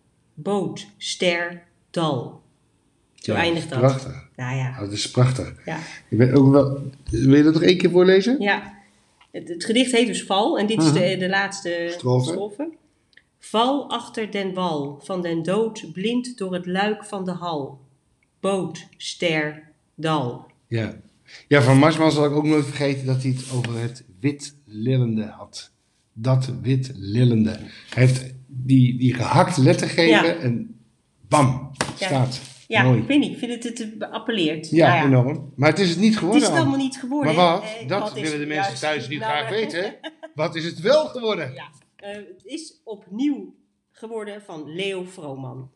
boot, 0.41 0.87
ster, 0.97 1.63
dal. 1.89 2.41
Zo 3.13 3.33
eindigt 3.33 3.69
dat. 3.69 3.79
Prachtig. 3.79 4.29
Nou 4.35 4.55
ja. 4.55 4.69
Oh, 4.69 4.79
dat 4.79 4.91
is 4.91 5.11
prachtig. 5.11 5.53
Ja. 5.65 5.79
Ik 6.09 6.17
ben 6.17 6.33
ook 6.33 6.51
wel, 6.51 6.81
wil 7.09 7.35
je 7.35 7.43
dat 7.43 7.53
nog 7.53 7.63
één 7.63 7.77
keer 7.77 7.89
voorlezen? 7.89 8.41
Ja. 8.41 8.79
Het, 9.31 9.47
het 9.47 9.65
gedicht 9.65 9.91
heet 9.91 10.07
dus 10.07 10.23
Val 10.23 10.59
en 10.59 10.67
dit 10.67 10.83
is 10.83 10.93
de, 10.93 11.15
de 11.17 11.29
laatste 11.29 11.87
strofe. 11.91 12.69
Val 13.39 13.89
achter 13.89 14.31
den 14.31 14.53
wal, 14.53 14.99
van 15.03 15.21
den 15.21 15.43
dood 15.43 15.91
blind 15.93 16.37
door 16.37 16.53
het 16.53 16.65
luik 16.65 17.05
van 17.05 17.25
de 17.25 17.31
hal. 17.31 17.79
Boot, 18.39 18.87
ster, 18.97 19.63
dal. 19.95 20.45
Ja. 20.67 20.95
ja, 21.47 21.61
van 21.61 21.77
Marsman 21.77 22.11
zal 22.11 22.25
ik 22.25 22.31
ook 22.31 22.45
nooit 22.45 22.65
vergeten 22.65 23.05
dat 23.05 23.21
hij 23.21 23.31
het 23.31 23.51
over 23.53 23.79
het 23.79 24.03
wit 24.19 24.55
lillende 24.65 25.25
had. 25.25 25.71
Dat 26.13 26.51
wit 26.61 26.91
lillende. 26.95 27.59
Hij 27.89 28.05
heeft 28.05 28.33
die, 28.53 28.97
die 28.97 29.13
gehakte 29.13 29.61
lettergrepen 29.63 30.25
Ja. 30.25 30.35
en 30.35 30.79
bam, 31.27 31.71
staat. 31.95 32.41
Ja, 32.67 32.83
Mooi. 32.83 32.99
ik 33.01 33.07
weet 33.07 33.19
niet, 33.19 33.31
ik 33.31 33.37
vind 33.37 33.63
het, 33.63 33.77
het 33.77 34.11
appelleert. 34.11 34.69
Ja, 34.69 34.95
Nou 34.95 35.07
enorm. 35.07 35.51
Maar 35.55 35.69
het 35.69 35.79
is 35.79 35.89
het 35.89 35.99
niet 35.99 36.09
Het 36.09 36.17
geworden. 36.17 36.41
is 36.41 36.47
het 36.47 36.57
allemaal 36.57 36.77
niet 36.77 36.97
geworden. 36.99 37.35
Maar 37.35 37.51
wat? 37.53 37.63
Eh, 37.63 37.87
dat 37.87 37.99
wat 38.01 38.13
willen 38.13 38.39
de 38.39 38.45
mensen 38.45 38.79
thuis 38.79 39.07
nu 39.07 39.19
graag 39.19 39.49
weten. 39.49 39.95
Wat 40.35 40.55
is 40.55 40.65
het 40.65 40.79
wel 40.79 41.05
geworden? 41.05 41.53
Ja, 41.53 41.69
eh, 41.95 42.15
het 42.15 42.41
is 42.45 42.81
opnieuw 42.83 43.53
geworden 43.91 44.41
van 44.41 44.73
Leo 44.73 45.03
Vrooman. 45.03 45.69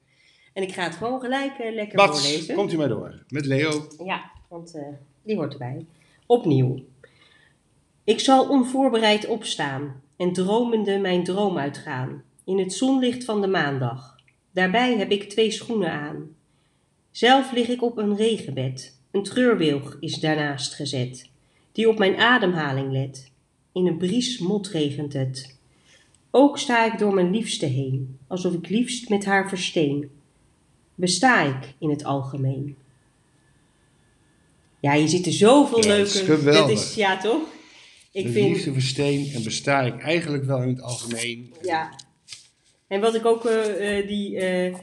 En 0.53 0.63
ik 0.63 0.73
ga 0.73 0.83
het 0.83 0.95
gewoon 0.95 1.19
gelijk 1.19 1.57
eh, 1.57 1.73
lekker 1.73 1.97
Wat? 1.97 2.21
voorlezen. 2.21 2.55
Komt 2.55 2.73
u 2.73 2.77
maar 2.77 2.87
door. 2.87 3.23
Met 3.27 3.45
Leo. 3.45 3.87
Ja, 4.05 4.31
want 4.49 4.75
eh, 4.75 4.81
die 5.23 5.35
hoort 5.35 5.51
erbij. 5.53 5.85
Opnieuw. 6.25 6.83
Ik 8.03 8.19
zal 8.19 8.49
onvoorbereid 8.49 9.27
opstaan 9.27 10.01
en 10.17 10.33
dromende 10.33 10.97
mijn 10.97 11.23
droom 11.23 11.57
uitgaan. 11.57 12.23
In 12.45 12.59
het 12.59 12.73
zonlicht 12.73 13.23
van 13.23 13.41
de 13.41 13.47
maandag. 13.47 14.15
Daarbij 14.51 14.97
heb 14.97 15.11
ik 15.11 15.29
twee 15.29 15.51
schoenen 15.51 15.91
aan. 15.91 16.35
Zelf 17.11 17.51
lig 17.51 17.67
ik 17.67 17.81
op 17.81 17.97
een 17.97 18.15
regenbed. 18.15 18.99
Een 19.11 19.23
treurwilg 19.23 19.97
is 19.99 20.19
daarnaast 20.19 20.73
gezet, 20.73 21.29
die 21.71 21.89
op 21.89 21.97
mijn 21.97 22.17
ademhaling 22.17 22.91
let. 22.91 23.31
In 23.73 23.87
een 23.87 23.97
bries 23.97 24.37
motregent 24.37 25.13
het. 25.13 25.57
Ook 26.31 26.57
sta 26.57 26.93
ik 26.93 26.99
door 26.99 27.13
mijn 27.13 27.31
liefste 27.31 27.65
heen, 27.65 28.17
alsof 28.27 28.53
ik 28.53 28.69
liefst 28.69 29.09
met 29.09 29.25
haar 29.25 29.49
versteen. 29.49 30.09
Besta 30.95 31.43
ik 31.43 31.73
in 31.79 31.89
het 31.89 32.03
algemeen. 32.03 32.75
Ja, 34.79 34.93
je 34.93 35.07
ziet 35.07 35.25
er 35.25 35.33
zoveel 35.33 35.83
Ja, 35.83 35.87
leuke... 35.87 36.09
geweldig. 36.09 36.61
Dat 36.61 36.69
is, 36.69 36.95
ja, 36.95 37.17
toch? 37.17 37.41
Ik 38.11 38.25
de 38.25 38.31
vind... 38.31 38.55
liefde 38.55 38.73
versteen 38.73 39.31
en 39.33 39.43
besta 39.43 39.81
ik 39.81 39.99
eigenlijk 39.99 40.43
wel 40.43 40.61
in 40.61 40.67
het 40.67 40.81
algemeen. 40.81 41.53
Ja. 41.61 41.95
En 42.95 43.01
wat 43.01 43.15
ik 43.15 43.25
ook, 43.25 43.45
eh, 43.45 43.97
eh, 43.97 44.07
die, 44.07 44.37
eh, 44.37 44.65
eh, 44.67 44.75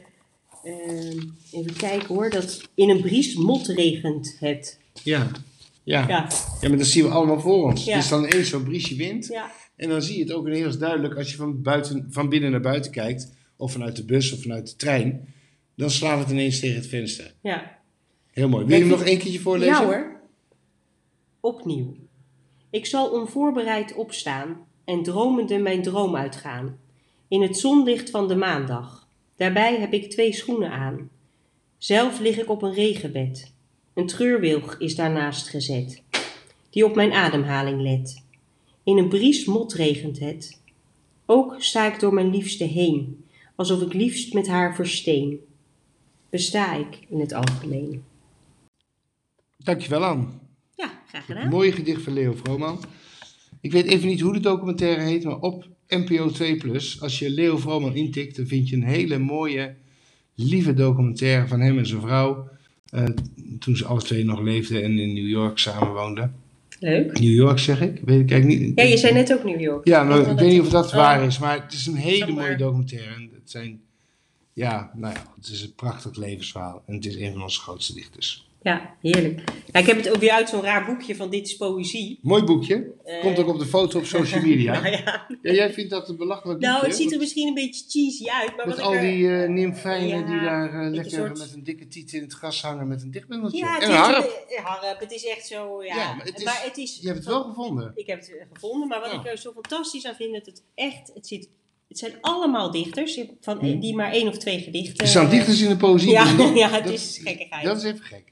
even 1.52 1.76
kijken 1.76 2.14
hoor, 2.14 2.30
dat 2.30 2.68
in 2.74 2.90
een 2.90 3.00
bries 3.00 3.34
motregent 3.34 4.36
het. 4.40 4.80
Ja. 5.02 5.30
Ja. 5.82 6.08
ja. 6.08 6.28
Ja, 6.60 6.68
maar 6.68 6.78
dat 6.78 6.86
zien 6.86 7.04
we 7.04 7.10
allemaal 7.10 7.40
voor 7.40 7.64
ons. 7.64 7.84
Ja. 7.84 7.94
Het 7.94 8.02
is 8.02 8.08
dan 8.10 8.24
eens 8.24 8.48
zo'n 8.48 8.62
briesje 8.64 8.96
wind. 8.96 9.26
ja, 9.26 9.50
En 9.76 9.88
dan 9.88 10.02
zie 10.02 10.16
je 10.16 10.22
het 10.22 10.32
ook 10.32 10.48
heel 10.48 10.78
duidelijk 10.78 11.16
als 11.16 11.30
je 11.30 11.36
van, 11.36 11.62
buiten, 11.62 12.06
van 12.10 12.28
binnen 12.28 12.50
naar 12.50 12.60
buiten 12.60 12.92
kijkt. 12.92 13.32
Of 13.56 13.72
vanuit 13.72 13.96
de 13.96 14.04
bus 14.04 14.32
of 14.32 14.42
vanuit 14.42 14.66
de 14.70 14.76
trein. 14.76 15.34
Dan 15.76 15.90
slaat 15.90 16.18
het 16.18 16.30
ineens 16.30 16.60
tegen 16.60 16.76
het 16.76 16.86
venster. 16.86 17.34
ja. 17.42 17.80
Heel 18.30 18.48
mooi. 18.48 18.64
Wil 18.66 18.74
je 18.76 18.82
hem 18.82 18.90
nog 18.90 19.02
één 19.04 19.18
keertje 19.18 19.40
voorlezen? 19.40 19.74
Ja 19.74 19.84
hoor. 19.84 20.20
Opnieuw. 21.40 21.96
Ik 22.70 22.86
zal 22.86 23.10
onvoorbereid 23.10 23.94
opstaan 23.94 24.66
en 24.84 25.02
dromende 25.02 25.58
mijn 25.58 25.82
droom 25.82 26.16
uitgaan. 26.16 26.78
In 27.32 27.42
het 27.42 27.58
zonlicht 27.58 28.10
van 28.10 28.28
de 28.28 28.36
maandag. 28.36 29.08
Daarbij 29.36 29.80
heb 29.80 29.92
ik 29.92 30.10
twee 30.10 30.32
schoenen 30.32 30.70
aan. 30.70 31.10
Zelf 31.78 32.20
lig 32.20 32.38
ik 32.38 32.50
op 32.50 32.62
een 32.62 32.72
regenbed. 32.72 33.52
Een 33.94 34.06
treurwilg 34.06 34.78
is 34.78 34.96
daarnaast 34.96 35.48
gezet, 35.48 36.02
die 36.70 36.84
op 36.84 36.94
mijn 36.94 37.12
ademhaling 37.12 37.80
let. 37.80 38.22
In 38.84 38.98
een 38.98 39.08
bries 39.08 39.44
motregent 39.44 40.18
het. 40.18 40.60
Ook 41.26 41.56
sta 41.58 41.92
ik 41.92 42.00
door 42.00 42.14
mijn 42.14 42.30
liefste 42.30 42.64
heen, 42.64 43.24
alsof 43.56 43.82
ik 43.82 43.92
liefst 43.92 44.34
met 44.34 44.46
haar 44.46 44.74
versteen. 44.74 45.40
Besta 46.30 46.74
ik 46.74 46.98
in 47.08 47.20
het 47.20 47.32
algemeen. 47.32 48.04
Dankjewel 49.56 50.04
Anne. 50.04 50.26
Ja, 50.74 51.02
graag 51.08 51.24
gedaan. 51.24 51.48
Mooi 51.48 51.72
gedicht 51.72 52.02
van 52.02 52.12
Leo 52.12 52.32
Vrooman. 52.32 52.84
Ik 53.60 53.72
weet 53.72 53.86
even 53.86 54.08
niet 54.08 54.20
hoe 54.20 54.32
de 54.32 54.40
documentaire 54.40 55.02
heet, 55.02 55.24
maar 55.24 55.40
op 55.40 55.70
NPO 55.98 56.30
2 56.30 56.56
Plus, 56.56 57.00
als 57.00 57.18
je 57.18 57.30
Leo 57.30 57.56
Vrooman 57.56 57.94
intikt, 57.96 58.36
dan 58.36 58.46
vind 58.46 58.68
je 58.68 58.76
een 58.76 58.82
hele 58.84 59.18
mooie, 59.18 59.74
lieve 60.34 60.74
documentaire 60.74 61.46
van 61.48 61.60
hem 61.60 61.78
en 61.78 61.86
zijn 61.86 62.00
vrouw. 62.00 62.48
eh, 62.90 63.04
toen 63.58 63.76
ze 63.76 63.84
alle 63.84 64.02
twee 64.02 64.24
nog 64.24 64.40
leefden 64.40 64.82
en 64.82 64.98
in 64.98 65.12
New 65.14 65.28
York 65.28 65.58
samenwoonden. 65.58 66.34
Leuk. 66.80 67.20
New 67.20 67.34
York 67.34 67.58
zeg 67.58 67.80
ik, 67.80 68.00
weet 68.04 68.20
ik 68.20 68.30
eigenlijk 68.30 68.60
niet. 68.60 68.78
Ja, 68.78 68.84
je 68.84 68.96
zei 68.96 69.12
net 69.12 69.32
ook 69.32 69.44
New 69.44 69.60
York. 69.60 69.86
Ja, 69.86 70.02
maar 70.04 70.20
ik 70.30 70.38
weet 70.38 70.50
niet 70.52 70.60
of 70.60 70.68
dat 70.68 70.86
Oh. 70.86 70.92
waar 70.94 71.22
is, 71.24 71.38
maar 71.38 71.62
het 71.62 71.72
is 71.72 71.86
een 71.86 71.94
hele 71.96 72.32
mooie 72.32 72.56
documentaire. 72.56 73.14
En 73.14 73.30
het 73.34 73.50
zijn, 73.50 73.80
ja, 74.52 74.90
nou 74.96 75.14
ja, 75.14 75.32
het 75.36 75.48
is 75.48 75.62
een 75.62 75.74
prachtig 75.74 76.16
levensverhaal. 76.16 76.82
En 76.86 76.94
het 76.94 77.06
is 77.06 77.16
een 77.16 77.32
van 77.32 77.42
onze 77.42 77.60
grootste 77.60 77.94
dichters. 77.94 78.48
Ja, 78.62 78.96
heerlijk. 79.00 79.40
Ja, 79.72 79.80
ik 79.80 79.86
heb 79.86 79.96
het 79.96 80.08
ook 80.10 80.16
weer 80.20 80.30
uit 80.32 80.48
zo'n 80.48 80.62
raar 80.62 80.84
boekje 80.86 81.16
van 81.16 81.30
Dit 81.30 81.46
is 81.46 81.56
Poëzie. 81.56 82.18
Mooi 82.22 82.42
boekje. 82.42 82.92
Eh, 83.04 83.20
Komt 83.20 83.38
ook 83.38 83.48
op 83.48 83.58
de 83.58 83.66
foto 83.66 83.98
op 83.98 84.04
social 84.04 84.40
media. 84.48 84.72
Nou, 84.80 84.86
ja. 84.96 85.26
Ja, 85.42 85.52
jij 85.52 85.72
vindt 85.72 85.90
dat 85.90 86.08
een 86.08 86.16
belachelijk 86.16 86.60
nou, 86.60 86.72
boekje, 86.74 86.88
het 86.88 86.96
ziet 86.96 87.12
er 87.12 87.18
misschien 87.18 87.48
een 87.48 87.54
beetje 87.54 87.84
cheesy 87.88 88.28
uit. 88.30 88.56
Maar 88.56 88.66
Met 88.66 88.76
wat 88.76 88.84
al 88.84 88.94
er- 88.94 89.00
die 89.00 89.26
nymfijnen 89.28 90.08
Ja, 90.18 90.26
die 90.26 90.40
daar 90.40 90.84
eh, 90.84 90.90
lekker 90.90 91.10
soort- 91.12 91.38
met 91.38 91.52
een 91.54 91.64
dikke 91.64 91.88
tiet 91.88 92.12
in 92.12 92.22
het 92.22 92.32
gras 92.32 92.62
hangen 92.62 92.88
met 92.88 93.02
een 93.02 93.10
dichtbundeltje. 93.10 93.58
Ja, 93.58 93.74
het 93.74 93.82
en 93.82 93.90
een 93.90 93.96
harp. 93.96 94.24
een- 94.24 94.56
een 94.56 94.62
harp. 94.64 95.00
Het 95.00 95.12
is 95.12 95.26
echt 95.26 95.46
zo, 95.46 95.82
ja. 95.84 95.94
Ja, 95.96 96.14
maar 96.14 96.24
het 96.64 96.76
is- 96.78 96.98
Je 97.00 97.06
hebt 97.06 97.18
het 97.18 97.26
wel 97.28 97.42
gevonden. 97.44 97.92
Ik 97.94 98.06
heb 98.06 98.18
het 98.20 98.32
gevonden, 98.52 98.88
maar 98.88 99.00
wat 99.00 99.12
ik 99.12 99.26
er 99.26 99.38
zo 99.38 99.52
fantastisch 99.52 100.06
aan 100.06 100.14
vind, 100.14 100.32
dat 100.32 100.46
het 100.46 100.62
echt, 100.74 101.10
het 101.14 101.26
zit... 101.26 101.48
Het 101.92 102.00
zijn 102.00 102.12
allemaal 102.20 102.70
dichters, 102.70 103.20
van, 103.40 103.58
Hm. 103.58 103.78
die 103.78 103.94
maar 103.94 104.12
één 104.12 104.28
of 104.28 104.38
twee 104.38 104.58
gedichten... 104.60 104.96
Er 104.98 105.06
staan 105.06 105.30
dichters 105.30 105.60
in 105.60 105.68
de 105.68 105.76
poëzie. 105.76 106.10
Ja, 106.10 106.36
dus 106.36 106.52
ja, 106.62 106.68
het 106.70 106.84
dat- 106.84 106.92
is 106.92 107.20
gekkigheid. 107.22 107.64
Dat 107.64 107.76
is 107.76 107.82
even 107.82 108.04
gek. 108.04 108.24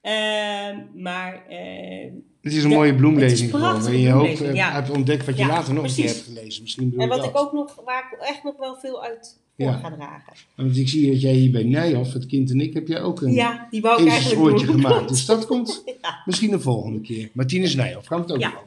Ehm, 0.00 0.76
maar 1.02 1.46
eh, 1.48 2.10
Het 2.42 2.52
is 2.52 2.64
een 2.64 2.70
Ja, 2.70 2.76
mooie 2.76 2.94
bloemlezing 2.94 3.50
gewoon. 3.50 3.80
Waarin 3.80 4.00
je 4.00 4.10
bloemlezing, 4.10 4.48
eh, 4.48 4.54
ja. 4.54 4.72
hebt 4.72 4.90
ontdekt 4.90 5.26
wat 5.26 5.36
je 5.36 5.42
Ja, 5.42 5.48
later 5.48 5.74
nog 5.74 5.84
een 5.84 5.94
keer 5.94 6.04
precies. 6.04 6.24
hebt 6.26 6.38
gelezen. 6.38 6.62
Misschien 6.62 6.94
En 6.96 7.08
wat 7.08 7.18
dat. 7.18 7.26
ik 7.28 7.38
ook 7.38 7.52
nog, 7.52 7.74
waar 7.84 8.04
ik 8.12 8.18
echt 8.28 8.42
nog 8.44 8.56
wel 8.58 8.76
veel 8.76 9.02
uit 9.04 9.38
Ja. 9.56 9.72
ga 9.72 9.90
dragen. 9.94 10.32
Want 10.56 10.76
ik 10.76 10.88
zie 10.88 11.10
dat 11.10 11.20
jij 11.20 11.32
hier 11.32 11.50
bij 11.50 11.62
Nijhoff, 11.62 12.12
het 12.12 12.26
kind 12.26 12.50
en 12.50 12.60
ik, 12.60 12.74
heb 12.74 12.88
jij 12.88 13.02
ook 13.02 13.20
een 13.22 13.32
Ja, 13.32 13.66
die 13.70 13.80
wou 13.80 14.02
ik 14.02 14.08
eigenlijk 14.08 14.60
gemaakt. 14.60 15.08
Dus 15.08 15.26
dat 15.26 15.46
komt 15.46 15.82
Ja. 16.02 16.22
misschien 16.24 16.50
de 16.50 16.60
volgende 16.60 17.00
keer. 17.00 17.30
Martinus 17.32 17.74
Nijhoff, 17.74 18.06
gaan 18.06 18.18
we 18.18 18.24
het 18.24 18.32
ook 18.32 18.40
Ja. 18.40 18.48
nog 18.52 18.64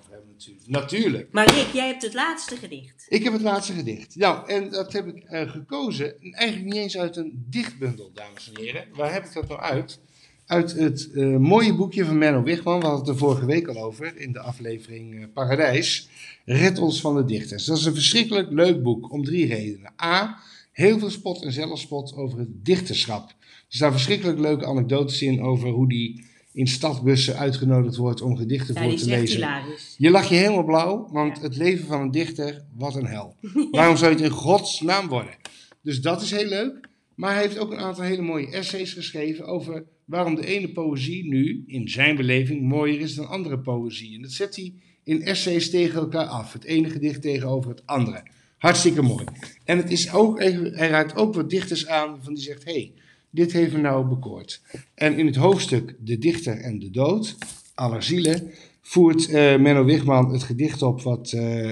natuurlijk. 0.47 0.85
Natuurlijk. 0.95 1.31
Maar 1.31 1.53
Rick, 1.53 1.67
jij 1.73 1.87
hebt 1.87 2.01
het 2.01 2.13
laatste 2.13 2.55
gedicht. 2.55 3.05
Ik 3.07 3.23
heb 3.23 3.33
het 3.33 3.41
laatste 3.41 3.73
gedicht. 3.73 4.15
Nou, 4.15 4.49
en 4.49 4.69
dat 4.69 4.93
heb 4.93 5.07
ik 5.07 5.23
eh, 5.23 5.51
gekozen. 5.51 6.33
Eigenlijk 6.33 6.73
niet 6.73 6.83
eens 6.83 6.97
uit 6.97 7.15
een 7.15 7.45
dichtbundel, 7.49 8.11
dames 8.13 8.51
en 8.51 8.61
heren. 8.61 8.87
Waar 8.93 9.13
heb 9.13 9.25
ik 9.25 9.33
dat 9.33 9.47
nou 9.47 9.59
uit? 9.59 9.99
Uit 10.45 10.71
het 10.71 11.11
eh, 11.11 11.37
mooie 11.37 11.75
boekje 11.75 12.05
van 12.05 12.17
Menno 12.17 12.43
Wigman. 12.43 12.79
We 12.79 12.85
hadden 12.85 13.05
het 13.05 13.09
er 13.09 13.17
vorige 13.17 13.45
week 13.45 13.67
al 13.67 13.83
over 13.83 14.17
in 14.17 14.31
de 14.31 14.39
aflevering 14.39 15.19
eh, 15.19 15.25
Paradijs. 15.33 16.09
Red 16.45 16.79
ons 16.79 17.01
van 17.01 17.15
de 17.15 17.25
dichters. 17.25 17.65
Dat 17.65 17.77
is 17.77 17.85
een 17.85 17.93
verschrikkelijk 17.93 18.51
leuk 18.51 18.83
boek 18.83 19.11
om 19.11 19.23
drie 19.23 19.47
redenen. 19.47 19.93
A. 20.03 20.39
Heel 20.71 20.99
veel 20.99 21.09
spot 21.09 21.43
en 21.43 21.51
zelfspot 21.51 22.15
over 22.15 22.39
het 22.39 22.65
dichterschap. 22.65 23.29
Er 23.29 23.35
staan 23.67 23.91
verschrikkelijk 23.91 24.39
leuke 24.39 24.65
anekdotes 24.65 25.21
in 25.21 25.41
over 25.41 25.69
hoe 25.69 25.89
die 25.89 26.25
in 26.55 26.67
stadbussen 26.67 27.37
uitgenodigd 27.37 27.95
wordt 27.95 28.21
om 28.21 28.37
gedichten 28.37 28.73
Ja, 28.75 28.81
voor 28.81 28.95
te 28.95 29.05
lezen. 29.05 29.35
hilarisch. 29.35 29.95
Je 29.97 30.09
lacht 30.09 30.29
je 30.29 30.35
helemaal 30.35 30.63
blauw, 30.63 31.07
want 31.11 31.37
Ja. 31.37 31.43
het 31.43 31.55
leven 31.55 31.85
van 31.87 32.01
een 32.01 32.11
dichter, 32.11 32.65
wat 32.77 32.95
een 32.95 33.05
hel. 33.05 33.35
Waarom 33.71 33.97
zou 33.97 34.11
je 34.11 34.15
het 34.17 34.25
in 34.25 34.31
godsnaam 34.31 35.07
worden? 35.07 35.33
Dus 35.81 36.01
dat 36.01 36.21
is 36.21 36.31
heel 36.31 36.47
leuk. 36.47 36.87
Maar 37.15 37.33
hij 37.33 37.41
heeft 37.41 37.57
ook 37.57 37.71
een 37.71 37.77
aantal 37.79 38.03
hele 38.03 38.21
mooie 38.21 38.51
essays 38.51 38.93
geschreven 38.93 39.45
over 39.45 39.83
waarom 40.05 40.35
de 40.35 40.45
ene 40.45 40.69
poëzie 40.71 41.27
nu, 41.27 41.63
in 41.67 41.89
zijn 41.89 42.15
beleving, 42.15 42.61
mooier 42.61 42.99
is 42.99 43.15
dan 43.15 43.27
andere 43.27 43.59
poëzie. 43.59 44.15
En 44.15 44.21
dat 44.21 44.31
zet 44.31 44.55
hij 44.55 44.73
in 45.03 45.21
essays 45.21 45.69
tegen 45.69 45.99
elkaar 45.99 46.25
af. 46.25 46.53
Het 46.53 46.63
ene 46.63 46.89
gedicht 46.89 47.21
tegenover 47.21 47.69
het 47.69 47.85
andere. 47.85 48.23
Hartstikke 48.57 49.01
mooi. 49.01 49.25
En 49.65 49.77
het 49.77 49.91
is 49.91 50.13
ook, 50.13 50.39
hij 50.39 50.89
raakt 50.89 51.15
ook 51.15 51.33
wat 51.35 51.49
dichters 51.49 51.87
aan 51.87 52.23
van 52.23 52.33
die 52.33 52.43
zegt, 52.43 52.63
hé, 52.65 52.71
hey, 52.71 52.91
dit 53.35 53.51
heeft 53.51 53.73
me 53.73 53.79
nou 53.79 54.07
bekoord. 54.07 54.61
En 54.95 55.17
in 55.17 55.25
het 55.25 55.35
hoofdstuk 55.35 55.95
De 55.99 56.17
Dichter 56.17 56.57
en 56.57 56.79
de 56.79 56.91
Dood, 56.91 57.35
aller 57.73 58.03
zielen, 58.03 58.51
voert 58.81 59.29
eh, 59.29 59.57
Menno 59.57 59.83
Wigman 59.85 60.31
het 60.33 60.43
gedicht 60.43 60.81
op 60.81 61.01
wat 61.01 61.31
eh, 61.31 61.71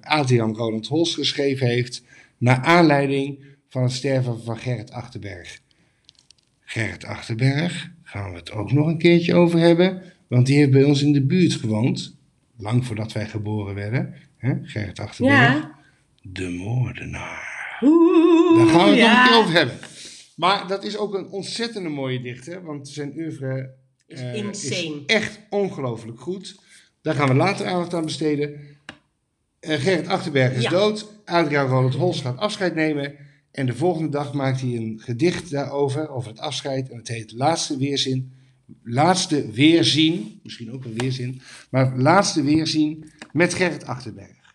Adrian 0.00 0.56
Roland 0.56 0.86
Hols 0.86 1.14
geschreven 1.14 1.66
heeft, 1.66 2.02
naar 2.38 2.56
aanleiding 2.62 3.44
van 3.68 3.82
het 3.82 3.92
sterven 3.92 4.42
van 4.42 4.58
Gerrit 4.58 4.90
Achterberg. 4.90 5.60
Gerrit 6.60 7.04
Achterberg, 7.04 7.90
gaan 8.02 8.30
we 8.30 8.36
het 8.38 8.52
ook 8.52 8.72
nog 8.72 8.86
een 8.86 8.98
keertje 8.98 9.34
over 9.34 9.58
hebben, 9.58 10.02
want 10.26 10.46
die 10.46 10.56
heeft 10.56 10.70
bij 10.70 10.84
ons 10.84 11.02
in 11.02 11.12
de 11.12 11.22
buurt 11.26 11.52
gewoond, 11.54 12.16
lang 12.56 12.86
voordat 12.86 13.12
wij 13.12 13.26
geboren 13.28 13.74
werden. 13.74 14.14
Hè? 14.36 14.54
Gerrit 14.62 15.00
Achterberg, 15.00 15.38
Ja. 15.38 15.78
de 16.22 16.48
moordenaar. 16.48 17.78
Oeh, 17.82 18.58
Daar 18.58 18.66
gaan 18.66 18.90
we 18.90 18.96
het 18.96 19.00
nog 19.00 19.18
een 19.18 19.28
keer 19.28 19.36
over 19.36 19.52
hebben. 19.54 19.74
Maar 20.36 20.68
dat 20.68 20.84
is 20.84 20.96
ook 20.96 21.14
een 21.14 21.28
ontzettende 21.28 21.88
mooie 21.88 22.20
dichter, 22.20 22.64
want 22.64 22.88
zijn 22.88 23.12
oeuvre 23.16 23.74
Is 24.06 24.20
eh, 24.20 24.44
is 24.48 25.04
echt 25.06 25.38
ongelooflijk 25.50 26.20
goed. 26.20 26.60
Daar 27.02 27.14
gaan 27.14 27.28
we 27.28 27.34
later 27.34 27.66
aandacht 27.66 27.94
aan 27.94 28.04
besteden. 28.04 28.60
Eh, 29.60 29.80
Gerrit 29.80 30.06
Achterberg 30.06 30.54
is 30.54 30.62
Ja. 30.62 30.70
dood. 30.70 31.12
Adriaan 31.24 31.68
Roland 31.68 31.94
Hols 31.94 32.20
gaat 32.20 32.38
afscheid 32.38 32.74
nemen. 32.74 33.16
En 33.50 33.66
de 33.66 33.74
volgende 33.74 34.08
dag 34.08 34.32
maakt 34.32 34.60
hij 34.60 34.76
een 34.76 35.00
gedicht 35.04 35.50
daarover, 35.50 36.08
over 36.08 36.30
het 36.30 36.38
afscheid. 36.40 36.90
En 36.90 36.96
het 36.96 37.08
heet 37.08 37.32
Laatste 37.32 37.76
Weerzin. 37.76 38.32
Laatste 38.82 39.50
Weerzien, 39.50 40.40
misschien 40.42 40.72
ook 40.72 40.84
een 40.84 40.98
weerzin. 40.98 41.40
Maar 41.70 41.96
Laatste 41.98 42.42
Weerzien 42.42 43.12
met 43.32 43.54
Gerrit 43.54 43.84
Achterberg. 43.84 44.54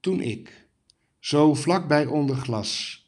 Toen 0.00 0.20
ik, 0.20 0.66
zo 1.18 1.54
vlakbij 1.54 2.06
onder 2.06 2.36
glas, 2.36 3.01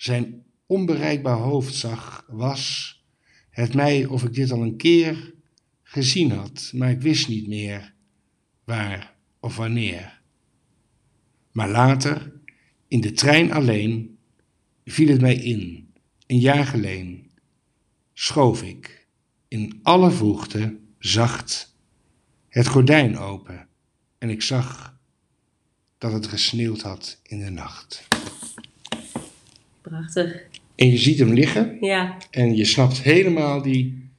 zijn 0.00 0.42
onbereikbaar 0.66 1.36
hoofd 1.36 1.74
zag, 1.74 2.24
was 2.28 2.94
het 3.50 3.74
mij 3.74 4.04
of 4.04 4.24
ik 4.24 4.34
dit 4.34 4.50
al 4.50 4.62
een 4.62 4.76
keer 4.76 5.34
gezien 5.82 6.30
had, 6.30 6.70
maar 6.74 6.90
ik 6.90 7.00
wist 7.00 7.28
niet 7.28 7.46
meer 7.48 7.94
waar 8.64 9.14
of 9.40 9.56
wanneer. 9.56 10.20
Maar 11.52 11.68
later, 11.68 12.32
in 12.88 13.00
de 13.00 13.12
trein 13.12 13.52
alleen, 13.52 14.18
viel 14.84 15.08
het 15.08 15.20
mij 15.20 15.34
in, 15.34 15.92
een 16.26 16.38
jaar 16.38 16.66
geleden, 16.66 17.30
schoof 18.12 18.62
ik 18.62 19.06
in 19.48 19.78
alle 19.82 20.10
vroegte 20.10 20.78
zacht 20.98 21.76
het 22.48 22.66
gordijn 22.66 23.18
open 23.18 23.68
en 24.18 24.30
ik 24.30 24.42
zag 24.42 24.98
dat 25.98 26.12
het 26.12 26.26
gesneeuwd 26.26 26.80
had 26.80 27.20
in 27.22 27.38
de 27.38 27.50
nacht. 27.50 28.08
Prachtig. 29.82 30.42
En 30.74 30.90
je 30.90 30.98
ziet 30.98 31.18
hem 31.18 31.32
liggen 31.32 31.76
Ja, 31.80 32.16
en 32.30 32.56
je 32.56 32.64
snapt 32.64 33.02
helemaal 33.02 33.62
die 33.62 34.10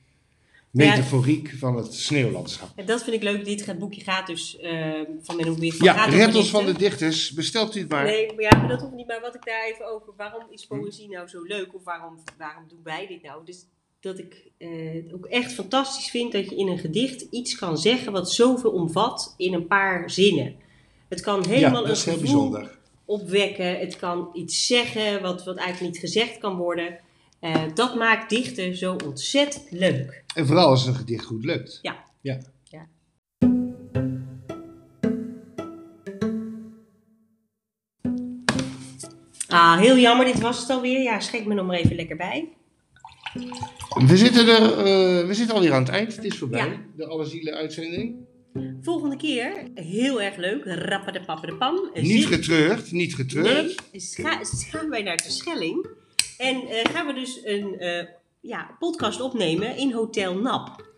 metaforiek 0.71 1.54
van 1.58 1.76
het 1.76 1.93
sneeuwlandschap. 1.93 2.69
en 2.76 2.86
dat 2.86 3.04
vind 3.04 3.15
ik 3.15 3.24
leuk. 3.24 3.45
Dit 3.45 3.62
gaat, 3.62 3.80
boekje 3.80 4.02
gaat 4.02 4.28
dus 4.28 4.58
eh, 4.60 5.02
van 5.21 5.36
Menno 5.36 5.54
van 5.54 5.86
Ja, 5.86 5.93
gaat 5.93 6.47
van 6.47 6.65
de 6.65 6.74
dichters, 6.74 7.32
bestelt 7.32 7.76
u 7.76 7.80
het 7.80 7.89
maar. 7.89 8.04
Nee, 8.04 8.34
maar 8.34 8.43
ja, 8.43 8.58
maar 8.58 8.67
dat 8.67 8.82
hoeft 8.82 8.95
niet. 8.95 9.08
Maar 9.08 9.21
wat 9.21 9.36
ik 9.36 9.45
daar 9.45 9.65
even 9.65 9.93
over... 9.93 10.13
Waarom 10.17 10.43
is 10.50 10.65
poëzie 10.65 11.10
nou 11.10 11.28
zo 11.28 11.43
leuk? 11.43 11.76
Of 11.76 11.84
waarom, 11.84 12.17
waarom 12.38 12.63
doen 12.67 12.80
wij 12.84 13.08
dit 13.08 13.21
nou? 13.21 13.45
Dus 13.45 13.65
dat 14.00 14.19
ik 14.19 14.52
eh, 14.58 14.69
het 14.93 15.13
ook 15.13 15.26
echt 15.26 15.54
fantastisch 15.54 16.10
vind 16.10 16.32
dat 16.32 16.50
je 16.50 16.56
in 16.56 16.67
een 16.67 16.80
gedicht 16.80 17.21
iets 17.21 17.56
kan 17.56 17.78
zeggen 17.78 18.12
wat 18.12 18.32
zoveel 18.32 18.71
omvat 18.71 19.34
in 19.38 19.54
een 19.54 19.67
paar 19.67 20.10
zinnen. 20.10 20.56
Het 21.08 21.21
kan 21.21 21.41
ja, 21.41 21.50
helemaal 21.50 21.86
dat 21.86 21.97
is 21.97 22.06
een 22.06 22.12
heel 22.12 22.21
gevoel 22.21 22.50
bijzonder. 22.50 22.80
Opwekken. 23.12 23.80
Het 23.80 23.95
kan 23.95 24.30
iets 24.34 24.65
zeggen 24.67 25.21
wat, 25.21 25.43
wat 25.43 25.58
eigenlijk 25.58 25.93
niet 25.93 26.02
gezegd 26.02 26.38
kan 26.38 26.56
worden. 26.56 27.00
Eh, 27.39 27.63
dat 27.74 27.95
maakt 27.95 28.30
dichten 28.30 28.76
zo 28.76 28.95
ontzettend 29.06 29.71
leuk. 29.71 30.24
En 30.36 30.47
vooral 30.47 30.67
als 30.67 30.86
een 30.86 30.95
gedicht 30.95 31.26
goed 31.26 31.45
lukt. 31.45 31.80
Ja. 31.82 32.06
ja. 32.21 32.38
Ja. 32.63 32.88
Ah, 39.47 39.80
heel 39.80 39.97
jammer, 39.97 40.26
dit 40.26 40.39
was 40.39 40.60
het 40.60 40.69
alweer. 40.69 41.02
Ja, 41.02 41.19
schenk 41.19 41.45
me 41.45 41.54
nog 41.54 41.65
maar 41.65 41.76
even 41.78 41.95
lekker 41.95 42.17
bij. 42.17 42.50
We 44.08 44.17
zitten, 44.17 44.47
er, 44.47 44.78
eh, 44.78 45.28
we 45.28 45.34
zitten 45.34 45.56
alweer 45.56 45.74
aan 45.74 45.84
het 45.84 45.91
eind. 45.91 46.15
Het 46.15 46.26
is 46.26 46.38
voorbij, 46.38 46.65
Ja. 46.65 46.82
de 46.95 47.08
Alle 47.08 47.26
Zielen 47.26 47.54
uitzending. 47.54 48.15
Volgende 48.82 49.16
keer, 49.18 49.68
heel 49.76 50.22
erg 50.22 50.36
leuk, 50.38 50.64
rappa 50.66 51.12
de 51.12 51.22
pappa 51.22 51.48
de 51.48 51.56
pam. 51.56 51.90
Niet 51.94 52.22
Zit- 52.22 52.26
getreurd, 52.34 52.92
niet 52.92 53.16
getreurd. 53.16 53.82
Nee, 53.92 54.02
ga, 54.02 54.40
gaan 54.44 54.90
wij 54.90 55.02
naar 55.02 55.18
de 55.18 55.30
Schelling. 55.32 55.88
En 56.38 56.56
eh, 56.68 56.92
gaan 56.94 57.06
we 57.08 57.14
dus 57.14 57.40
een 57.44 57.80
eh, 57.80 58.06
ja, 58.42 58.76
podcast 58.80 59.22
opnemen 59.22 59.78
in 59.78 59.92
Hotel 59.92 60.36
Nap. 60.40 60.90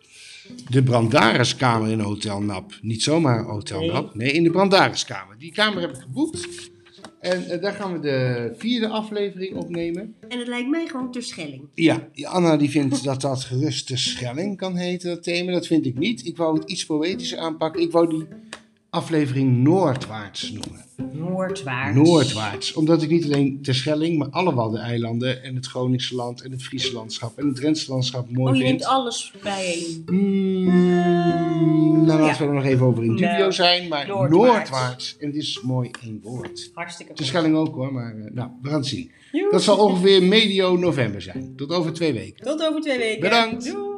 De 0.70 0.84
Brandaruskamer 0.84 1.90
in 1.92 2.00
Hotel 2.00 2.42
Nap. 2.42 2.72
Niet 2.82 3.04
zomaar 3.04 3.44
Hotel 3.44 3.80
Nee. 3.80 3.92
Nap, 3.92 4.16
nee, 4.16 4.32
in 4.32 4.44
de 4.44 4.52
Brandaruskamer. 4.52 5.38
Die 5.38 5.52
kamer 5.52 5.82
heb 5.82 5.90
ik 5.96 6.02
geboekt. 6.02 6.72
En 7.20 7.50
eh, 7.50 7.62
daar 7.62 7.74
gaan 7.74 7.94
we 7.94 8.00
de 8.00 8.50
vierde 8.58 8.88
aflevering 8.88 9.56
opnemen. 9.56 10.16
En 10.28 10.40
het 10.40 10.48
lijkt 10.48 10.70
mij 10.70 10.88
gewoon 10.88 11.12
ter 11.12 11.24
Schelling. 11.24 11.68
Ja, 11.74 12.08
Anna 12.24 12.58
die 12.58 12.70
vindt 12.70 13.04
dat 13.04 13.22
dat 13.22 13.44
gerust 13.44 13.88
de 13.88 13.98
Schelling 13.98 14.58
kan 14.58 14.76
heten, 14.76 15.10
dat 15.10 15.24
thema. 15.24 15.52
Dat 15.52 15.68
vind 15.68 15.86
ik 15.86 15.98
niet. 15.98 16.26
Ik 16.26 16.38
wou 16.38 16.60
het 16.60 16.70
iets 16.70 16.86
poëtischer 16.86 17.38
aanpakken. 17.38 17.82
Ik 17.82 17.92
wou 17.92 18.10
die 18.10 18.28
aflevering 18.94 19.64
Noordwaarts 19.64 20.52
noemen. 20.52 20.82
Noordwaarts. 21.12 21.96
Noordwaarts. 21.98 22.74
Omdat 22.74 23.02
ik 23.02 23.10
niet 23.10 23.24
alleen 23.24 23.60
de 23.62 23.74
Schelling, 23.74 24.18
maar 24.18 24.30
alle 24.30 24.54
Waddeneilanden 24.54 25.44
en 25.44 25.56
het 25.56 25.66
Groningse 25.66 26.16
land 26.16 26.42
en 26.42 26.52
het 26.52 26.64
Friese 26.64 26.94
landschap 26.94 27.38
en 27.38 27.48
het 27.48 27.56
Drentse 27.56 27.92
landschap 27.92 28.30
mooi 28.32 28.52
Oh, 28.52 28.58
je 28.58 28.64
vind. 28.64 28.78
neemt 28.80 28.92
alles 28.92 29.34
bijeen. 29.44 30.04
Mm, 30.06 32.06
nou, 32.06 32.22
laten 32.22 32.42
we 32.42 32.48
er 32.48 32.54
nog 32.54 32.64
even 32.64 32.86
over 32.86 33.04
in 33.04 33.14
Nou, 33.14 33.52
zijn, 33.52 33.88
maar 33.88 34.08
Noordwaarts. 34.08 34.36
Noordwaarts. 34.54 35.16
En 35.20 35.32
dit 35.32 35.42
is 35.42 35.62
mooi 35.62 35.90
één 36.04 36.20
woord. 36.24 36.72
Hartstikke 36.74 37.12
De 37.14 37.18
goed. 37.18 37.28
Schelling 37.28 37.56
ook 37.56 37.76
hoor, 37.76 37.94
maar 37.94 38.16
eh, 38.16 38.32
nou, 38.34 38.50
we 38.62 38.70
gaan 38.70 38.78
het 38.80 38.88
zien. 38.88 39.12
Dat 39.52 39.64
zal 39.64 39.78
ongeveer 39.78 40.24
medio 40.24 40.78
november 40.78 41.22
zijn. 41.22 41.54
Tot 41.56 41.72
over 41.72 41.94
twee 41.94 42.14
weken. 42.14 42.44
Tot 42.46 42.62
over 42.64 42.82
twee 42.82 42.98
weken. 42.98 43.22
Bedankt. 43.22 43.66
Doei. 43.72 43.92